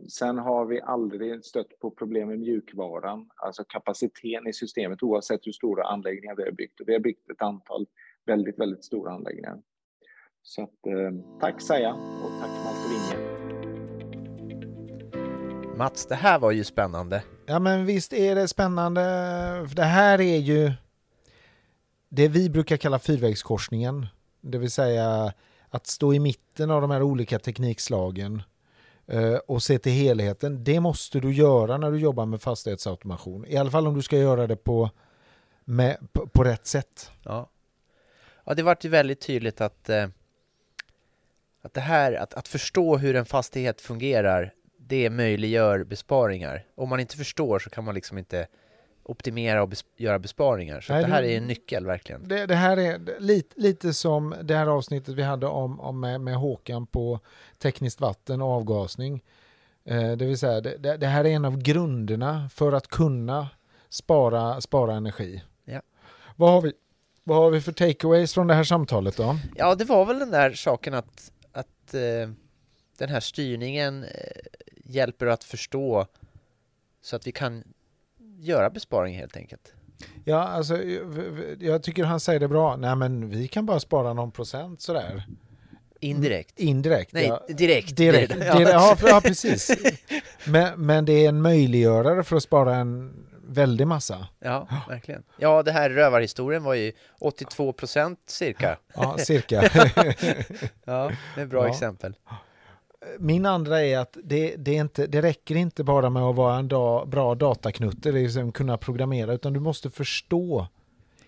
Sen 0.09 0.37
har 0.37 0.65
vi 0.65 0.81
aldrig 0.81 1.45
stött 1.45 1.79
på 1.79 1.91
problem 1.91 2.27
med 2.27 2.39
mjukvaran, 2.39 3.29
alltså 3.35 3.63
kapaciteten 3.63 4.47
i 4.47 4.53
systemet 4.53 5.03
oavsett 5.03 5.47
hur 5.47 5.51
stora 5.51 5.83
anläggningar 5.83 6.35
vi 6.35 6.43
har 6.43 6.51
byggt. 6.51 6.79
Och 6.79 6.87
vi 6.89 6.93
har 6.93 6.99
byggt 6.99 7.29
ett 7.29 7.41
antal 7.41 7.87
väldigt, 8.25 8.59
väldigt 8.59 8.83
stora 8.83 9.11
anläggningar. 9.11 9.61
Så 10.43 10.63
att, 10.63 10.69
eh, 10.87 11.39
tack 11.39 11.61
Saja 11.61 11.93
och 11.93 12.31
tack 12.41 12.49
Malte 12.65 12.89
Winge. 12.89 13.39
Mats, 15.77 16.05
det 16.05 16.15
här 16.15 16.39
var 16.39 16.51
ju 16.51 16.63
spännande. 16.63 17.23
Ja 17.45 17.59
men 17.59 17.85
visst 17.85 18.13
är 18.13 18.35
det 18.35 18.47
spännande. 18.47 19.01
För 19.67 19.75
det 19.75 19.83
här 19.83 20.21
är 20.21 20.37
ju 20.37 20.71
det 22.09 22.27
vi 22.27 22.49
brukar 22.49 22.77
kalla 22.77 22.99
fyrvägskorsningen. 22.99 24.07
Det 24.41 24.57
vill 24.57 24.71
säga 24.71 25.33
att 25.69 25.87
stå 25.87 26.13
i 26.13 26.19
mitten 26.19 26.71
av 26.71 26.81
de 26.81 26.91
här 26.91 27.01
olika 27.01 27.39
teknikslagen 27.39 28.41
eh, 29.07 29.35
och 29.35 29.63
se 29.63 29.79
till 29.79 29.91
helheten. 29.91 30.63
Det 30.63 30.79
måste 30.79 31.19
du 31.19 31.33
göra 31.33 31.77
när 31.77 31.91
du 31.91 31.99
jobbar 31.99 32.25
med 32.25 32.41
fastighetsautomation. 32.41 33.45
I 33.45 33.57
alla 33.57 33.71
fall 33.71 33.87
om 33.87 33.95
du 33.95 34.01
ska 34.01 34.17
göra 34.17 34.47
det 34.47 34.55
på, 34.55 34.89
med, 35.65 35.97
på, 36.13 36.27
på 36.27 36.43
rätt 36.43 36.67
sätt. 36.67 37.11
Ja, 37.23 37.49
ja 38.45 38.53
det 38.53 38.63
vart 38.63 38.85
ju 38.85 38.89
väldigt 38.89 39.21
tydligt 39.21 39.61
att, 39.61 39.89
eh, 39.89 40.07
att 41.61 41.73
det 41.73 41.81
här, 41.81 42.13
att, 42.13 42.33
att 42.33 42.47
förstå 42.47 42.97
hur 42.97 43.15
en 43.15 43.25
fastighet 43.25 43.81
fungerar, 43.81 44.53
det 44.77 45.09
möjliggör 45.09 45.83
besparingar. 45.83 46.65
Om 46.75 46.89
man 46.89 46.99
inte 46.99 47.17
förstår 47.17 47.59
så 47.59 47.69
kan 47.69 47.83
man 47.83 47.95
liksom 47.95 48.17
inte 48.17 48.47
optimera 49.03 49.61
och 49.61 49.69
bes 49.69 49.85
göra 49.97 50.19
besparingar. 50.19 50.81
Så 50.81 50.93
Nej, 50.93 51.01
det 51.03 51.09
här 51.09 51.21
det- 51.21 51.31
är 51.33 51.37
en 51.37 51.47
nyckel 51.47 51.85
verkligen. 51.85 52.27
Det, 52.27 52.45
det 52.45 52.55
här 52.55 52.77
är 52.77 53.19
lite, 53.19 53.59
lite 53.59 53.93
som 53.93 54.35
det 54.43 54.55
här 54.55 54.67
avsnittet 54.67 55.15
vi 55.15 55.23
hade 55.23 55.47
om, 55.47 55.79
om 55.79 55.99
med, 55.99 56.21
med 56.21 56.35
Håkan 56.35 56.87
på 56.87 57.19
tekniskt 57.57 58.01
vatten 58.01 58.41
och 58.41 58.47
avgasning. 58.49 59.23
Eh, 59.85 60.11
det 60.11 60.25
vill 60.25 60.37
säga, 60.37 60.61
det, 60.61 60.77
det, 60.77 60.97
det 60.97 61.07
här 61.07 61.25
är 61.25 61.29
en 61.29 61.45
av 61.45 61.57
grunderna 61.57 62.49
för 62.53 62.71
att 62.71 62.87
kunna 62.87 63.47
spara, 63.89 64.61
spara 64.61 64.93
energi. 64.93 65.43
Ja. 65.65 65.81
Vad, 66.35 66.51
har 66.51 66.61
vi, 66.61 66.73
vad 67.23 67.37
har 67.37 67.51
vi 67.51 67.61
för 67.61 67.71
takeaways 67.71 68.33
från 68.33 68.47
det 68.47 68.53
här 68.53 68.63
samtalet 68.63 69.17
då? 69.17 69.37
Ja, 69.55 69.75
det 69.75 69.85
var 69.85 70.05
väl 70.05 70.19
den 70.19 70.31
där 70.31 70.51
saken 70.51 70.93
att, 70.93 71.31
att 71.89 71.93
eh, 72.27 72.33
den 72.97 73.09
här 73.09 73.19
styrningen 73.19 74.03
eh, 74.03 74.09
hjälper 74.85 75.25
att 75.25 75.43
förstå 75.43 76.07
så 77.01 77.15
att 77.15 77.27
vi 77.27 77.31
kan 77.31 77.63
göra 78.39 78.69
besparingar 78.69 79.19
helt 79.19 79.37
enkelt. 79.37 79.73
Ja, 80.25 80.39
alltså, 80.43 80.83
jag- 80.83 81.57
jag 81.59 81.83
tycker 81.83 82.03
han 82.03 82.19
säger 82.19 82.39
det 82.39 82.47
bra. 82.47 82.75
Nej, 82.75 82.95
men 82.95 83.29
vi 83.29 83.47
kan 83.47 83.65
bara 83.65 83.79
spara 83.79 84.13
någon 84.13 84.31
procent 84.31 84.81
sådär. 84.81 85.23
Indirekt. 85.99 86.59
Indirekt. 86.59 87.13
Nej, 87.13 87.25
ja. 87.25 87.45
direkt. 87.47 87.97
Direkt, 87.97 88.33
direkt 88.39 88.69
ja. 88.71 88.97
ja, 89.01 89.21
precis. 89.23 89.71
Men, 90.47 90.85
men 90.85 91.05
det 91.05 91.13
är 91.25 91.29
en 91.29 91.41
möjliggörare 91.41 92.23
för 92.23 92.35
att 92.35 92.43
spara 92.43 92.75
en 92.75 93.25
väldig 93.49 93.87
massa. 93.87 94.27
Ja, 94.39 94.67
verkligen. 94.89 95.23
Ja, 95.37 95.63
det 95.63 95.71
här 95.71 95.89
rövarhistorien 95.89 96.63
var 96.63 96.73
ju 96.73 96.91
82 97.19 97.73
procent 97.73 98.19
cirka. 98.25 98.77
Ja, 98.95 99.17
cirka. 99.19 99.63
Ja, 100.85 101.11
det 101.35 101.41
är 101.41 101.43
ett 101.43 101.49
bra 101.49 101.63
Ja. 101.67 101.69
exempel. 101.69 102.15
Min 103.19 103.45
andra 103.45 103.81
är 103.81 103.97
att 103.97 104.17
det, 104.23 104.55
det, 104.55 104.71
är 104.77 104.81
inte, 104.81 105.07
det 105.07 105.21
räcker 105.21 105.55
inte 105.55 105.83
bara 105.83 106.09
med 106.09 106.23
att 106.23 106.35
vara 106.35 106.55
en 106.57 106.67
da, 106.67 107.05
bra 107.05 107.35
dataknutte, 107.35 108.11
liksom 108.11 108.51
kunna 108.51 108.77
programmera, 108.77 109.33
utan 109.33 109.53
du 109.53 109.59
måste 109.59 109.89
förstå 109.89 110.67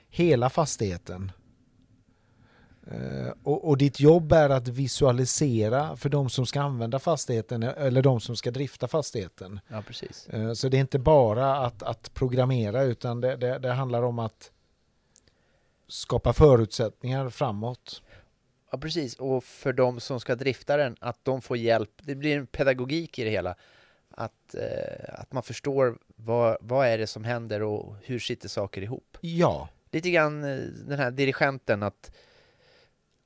hela 0.10 0.50
fastigheten. 0.50 1.32
Eh, 2.88 3.34
och, 3.44 3.68
och 3.68 3.78
ditt 3.78 4.00
jobb 4.00 4.32
är 4.32 4.50
att 4.50 4.68
visualisera 4.68 5.96
för 5.98 6.10
de 6.10 6.30
som 6.30 6.46
ska 6.46 6.62
använda 6.62 7.00
fastigheten 7.00 7.64
eller 7.64 8.02
de 8.02 8.20
som 8.22 8.36
ska 8.36 8.52
drifta 8.52 8.88
fastigheten. 8.88 9.60
Ja, 9.68 9.82
precis. 9.88 10.28
Eh, 10.28 10.54
Så 10.54 10.70
det 10.70 10.78
är 10.78 10.82
inte 10.82 11.00
bara 11.00 11.56
att, 11.58 11.84
att 11.84 12.14
programmera 12.14 12.84
utan 12.84 13.22
det, 13.22 13.36
det, 13.36 13.60
det 13.60 13.72
handlar 13.74 14.04
om 14.04 14.20
att 14.20 14.52
skapa 15.88 16.34
förutsättningar 16.34 17.30
framåt. 17.30 18.02
Ja, 18.72 18.78
precis. 18.78 19.16
Och 19.16 19.44
för 19.44 19.74
de 19.74 20.00
som 20.00 20.20
ska 20.20 20.36
drifta 20.36 20.78
den, 20.78 20.96
att 21.00 21.20
de 21.24 21.42
får 21.42 21.58
hjälp. 21.58 21.92
Det 22.02 22.16
blir 22.16 22.38
en 22.38 22.48
pedagogik 22.48 23.20
i 23.20 23.24
det 23.24 23.30
hela. 23.30 23.56
Att, 24.12 24.56
eh, 24.56 25.14
att 25.22 25.32
man 25.34 25.44
förstår 25.44 25.98
vad, 26.16 26.58
vad 26.62 26.88
är 26.88 26.98
det 26.98 27.08
som 27.08 27.24
händer 27.24 27.62
och 27.62 27.96
hur 28.02 28.20
sitter 28.20 28.50
saker 28.50 28.82
ihop. 28.82 29.18
Ja, 29.22 29.70
Lite 29.92 30.10
grann 30.12 30.42
den 30.88 31.00
här 31.00 31.12
dirigenten, 31.12 31.84
att, 31.84 32.12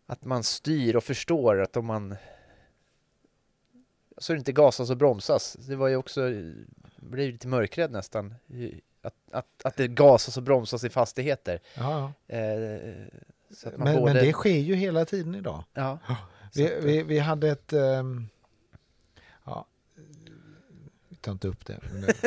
att 0.05 0.25
man 0.25 0.43
styr 0.43 0.95
och 0.95 1.03
förstår 1.03 1.61
att 1.61 1.77
om 1.77 1.85
man 1.85 2.15
så 4.17 4.33
det 4.33 4.37
inte 4.39 4.51
gasas 4.51 4.89
och 4.89 4.97
bromsas. 4.97 5.53
Det 5.53 5.75
var 5.75 5.87
ju 5.87 5.95
också, 5.95 6.21
blev 6.97 7.31
lite 7.31 7.47
mörkrädd 7.47 7.91
nästan. 7.91 8.35
Att, 9.01 9.13
att, 9.31 9.45
att 9.63 9.75
det 9.77 9.87
gasas 9.87 10.37
och 10.37 10.43
bromsas 10.43 10.83
i 10.83 10.89
fastigheter. 10.89 11.59
ja, 11.77 12.11
ja. 12.27 12.35
Eh, 12.35 12.95
Men, 13.77 13.95
både, 13.99 14.13
men 14.13 14.25
det 14.25 14.33
sker 14.33 14.59
ju 14.59 14.75
hela 14.75 15.05
tiden 15.05 15.35
idag. 15.35 15.63
ja, 15.73 15.99
Vi, 16.53 16.77
att, 16.77 16.83
vi, 16.83 17.03
vi 17.03 17.19
hade 17.19 17.49
ett... 17.49 17.73
ehm, 17.73 18.27
ja, 19.45 19.65
vi 21.09 21.15
tar 21.15 21.31
inte 21.31 21.47
upp 21.47 21.65
det. 21.65 21.79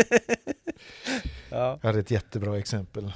ja. 1.51 1.79
Jag 1.83 1.89
hade 1.89 1.99
ett 2.01 2.11
jättebra 2.11 2.59
exempel. 2.59 3.13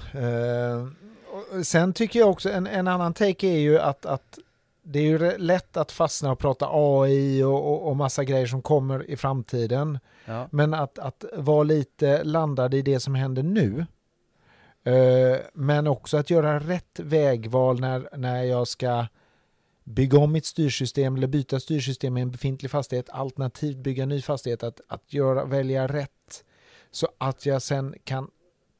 Och 1.32 1.66
sen 1.66 1.92
tycker 1.92 2.18
jag 2.18 2.30
också, 2.30 2.50
en, 2.50 2.66
en 2.66 2.88
annan 2.88 3.14
take 3.14 3.46
är 3.46 3.58
ju 3.58 3.78
att, 3.78 4.06
att 4.06 4.38
det 4.82 4.98
är 4.98 5.02
ju 5.02 5.38
lätt 5.38 5.76
att 5.76 5.92
fastna 5.92 6.32
och 6.32 6.38
prata 6.38 6.68
AI 6.70 7.42
och, 7.42 7.72
och, 7.72 7.88
och 7.88 7.96
massa 7.96 8.24
grejer 8.24 8.46
som 8.46 8.62
kommer 8.62 9.10
i 9.10 9.16
framtiden. 9.16 9.98
Ja. 10.24 10.48
Men 10.50 10.74
att, 10.74 10.98
att 10.98 11.24
vara 11.36 11.62
lite 11.62 12.24
landad 12.24 12.74
i 12.74 12.82
det 12.82 13.00
som 13.00 13.14
händer 13.14 13.42
nu. 13.42 13.86
Eh, 14.84 15.38
men 15.54 15.86
också 15.86 16.16
att 16.16 16.30
göra 16.30 16.60
rätt 16.60 17.00
vägval 17.00 17.80
när, 17.80 18.08
när 18.16 18.42
jag 18.42 18.68
ska 18.68 19.06
bygga 19.84 20.18
om 20.18 20.32
mitt 20.32 20.46
styrsystem 20.46 21.16
eller 21.16 21.26
byta 21.26 21.60
styrsystem 21.60 22.16
i 22.16 22.20
en 22.20 22.30
befintlig 22.30 22.70
fastighet 22.70 23.10
alternativt 23.10 23.76
bygga 23.76 24.06
ny 24.06 24.22
fastighet. 24.22 24.62
Att, 24.62 24.80
att 24.88 25.12
göra, 25.12 25.44
välja 25.44 25.86
rätt 25.86 26.44
så 26.90 27.08
att 27.18 27.46
jag 27.46 27.62
sen 27.62 27.94
kan 28.04 28.30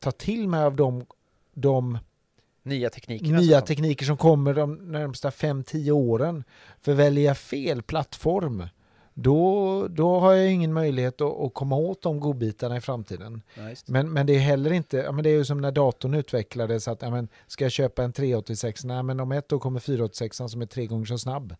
ta 0.00 0.10
till 0.10 0.48
mig 0.48 0.64
av 0.64 0.76
de, 0.76 1.06
de 1.54 1.98
Nya 2.62 2.90
teknikerna. 2.90 3.38
nya 3.40 3.58
som- 3.58 3.66
tekniker 3.66 4.06
som 4.06 4.16
kommer 4.16 4.54
de 4.54 4.74
närmsta 4.74 5.30
5-10 5.30 5.90
åren. 5.90 6.44
För 6.80 6.94
väljer 6.94 7.24
jag 7.24 7.38
fel 7.38 7.82
plattform 7.82 8.66
då, 9.14 9.88
då 9.88 10.18
har 10.20 10.32
jag 10.32 10.52
ingen 10.52 10.72
möjlighet 10.72 11.20
att, 11.20 11.40
att 11.40 11.54
komma 11.54 11.76
åt 11.76 12.02
de 12.02 12.20
godbitarna 12.20 12.76
i 12.76 12.80
framtiden. 12.80 13.42
Det. 13.54 13.88
Men, 13.88 14.12
men 14.12 14.26
det 14.26 14.32
är 14.34 14.38
heller 14.38 14.72
inte, 14.72 14.96
ja, 14.96 15.12
men 15.12 15.24
det 15.24 15.30
är 15.30 15.34
ju 15.34 15.44
som 15.44 15.60
när 15.60 15.72
datorn 15.72 16.14
utvecklades 16.14 16.88
att 16.88 17.02
ja, 17.02 17.10
men, 17.10 17.28
ska 17.46 17.64
jag 17.64 17.72
köpa 17.72 18.04
en 18.04 18.12
386, 18.12 18.84
nej 18.84 19.02
men 19.02 19.20
om 19.20 19.32
ett 19.32 19.52
år 19.52 19.58
kommer 19.58 19.80
486 19.80 20.36
som 20.36 20.62
är 20.62 20.66
tre 20.66 20.86
gånger 20.86 21.04
så 21.04 21.18
snabb. 21.18 21.54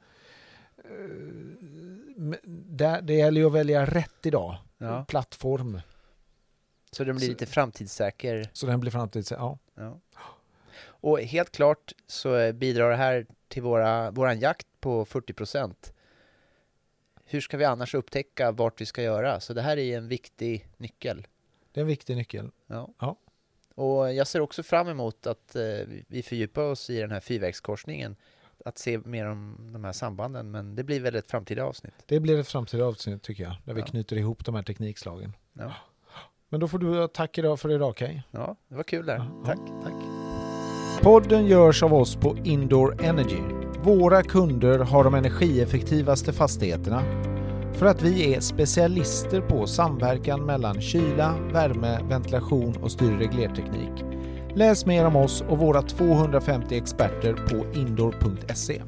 Eh, 0.85 2.35
där, 2.69 3.03
det 3.03 3.15
gäller 3.15 3.41
ju 3.41 3.47
att 3.47 3.53
välja 3.53 3.87
rätt 3.87 4.27
idag, 4.27 4.57
Ja. 4.79 5.05
plattform, 5.09 5.81
Så 6.92 7.05
den 7.05 7.17
blir 7.17 7.27
Så- 7.27 7.31
lite 7.33 7.46
framtidssäker. 7.46 8.50
så 8.53 8.67
den 8.67 8.81
blir 8.81 8.90
framtid, 8.90 9.27
ja. 9.31 9.59
Ja. 9.75 9.98
Och 11.03 11.21
helt 11.21 11.50
klart 11.53 11.92
så 12.07 12.37
eh, 12.37 12.53
bidrar 12.53 12.90
det 12.90 12.96
här 12.96 13.27
till 13.48 13.63
våra, 13.63 14.11
våran 14.11 14.40
jakt 14.40 14.67
på 14.81 15.05
40 15.05 15.33
procent. 15.33 15.92
Hur 17.25 17.40
ska 17.40 17.57
vi 17.57 17.65
annars 17.65 17.94
upptäcka 17.94 18.53
vart 18.53 18.81
vi 18.81 18.87
ska 18.87 19.03
göra? 19.03 19.40
Så 19.40 19.53
det 19.55 19.63
här 19.63 19.77
är 19.77 19.98
en 19.98 20.09
viktig 20.09 20.69
nyckel. 20.77 21.27
Det 21.73 21.81
är 21.81 21.83
en 21.83 21.88
viktig 21.88 22.17
nyckel. 22.17 22.50
Ja. 22.67 22.88
Ja. 23.00 23.17
Och 23.75 24.13
jag 24.15 24.27
ser 24.27 24.40
också 24.40 24.63
fram 24.63 24.88
emot 24.88 25.27
att 25.27 25.57
eh, 25.57 25.63
vi 26.09 26.23
fördjupar 26.23 26.63
oss 26.63 26.90
i 26.90 26.98
den 27.00 27.11
här 27.11 27.21
fyrvägskorsningen. 27.21 28.17
Att 28.65 28.79
se 28.79 28.98
mer 28.98 29.27
om 29.27 29.71
de 29.73 29.85
här 29.85 29.92
sambanden. 29.92 30.50
Men 30.50 30.75
det 30.77 30.85
blir 30.85 31.00
väl 31.00 31.15
ett 31.15 31.31
framtida 31.31 31.65
avsnitt. 31.65 31.94
Det 32.07 32.21
blir 32.21 32.38
ett 32.40 32.48
framtida 32.48 32.85
avsnitt 32.85 33.23
tycker 33.23 33.42
jag, 33.42 33.55
där 33.65 33.75
vi 33.75 33.81
Ja. 33.81 33.87
knyter 33.87 34.17
ihop 34.17 34.44
de 34.44 34.55
här 34.55 34.63
teknikslagen. 34.63 35.33
Ja, 35.53 35.73
Men 36.48 36.61
då 36.61 36.69
får 36.69 36.79
du 36.79 36.98
ha 37.00 37.09
tack 37.09 37.38
idag 37.38 37.61
för 37.61 37.71
idag, 37.71 37.96
Kaj. 37.96 38.23
ja 38.31 38.57
det 38.69 38.75
var 38.75 38.83
kul 38.85 39.07
där. 39.07 39.31
Tack. 39.44 39.59
Tack. 39.83 40.21
Podden 41.03 41.46
görs 41.46 41.83
av 41.83 41.94
oss 41.94 42.17
på 42.17 42.37
Indoor 42.44 43.05
Energy. 43.05 43.40
våra 43.83 44.23
kunder 44.23 44.79
har 44.79 45.05
de 45.05 45.15
energieffektivaste 45.15 46.33
fastigheterna. 46.33 47.03
För 47.73 47.87
att 47.87 48.03
vi 48.03 48.35
är 48.35 48.40
specialister 48.40 49.40
på 49.40 49.67
samverkan 49.67 50.46
mellan 50.46 50.81
kyla, 50.81 51.35
värme, 51.53 51.98
ventilation 52.09 52.77
och 52.83 52.90
styr 52.90 53.13
och 53.13 53.19
reglerteknik. 53.19 54.05
Läs 54.55 54.87
mer 54.87 55.07
om 55.07 55.17
oss 55.17 55.44
och 55.48 55.59
våra 55.59 55.83
250 55.83 56.77
experter 56.77 57.33
på 57.33 57.79
indoor.se. 57.79 58.83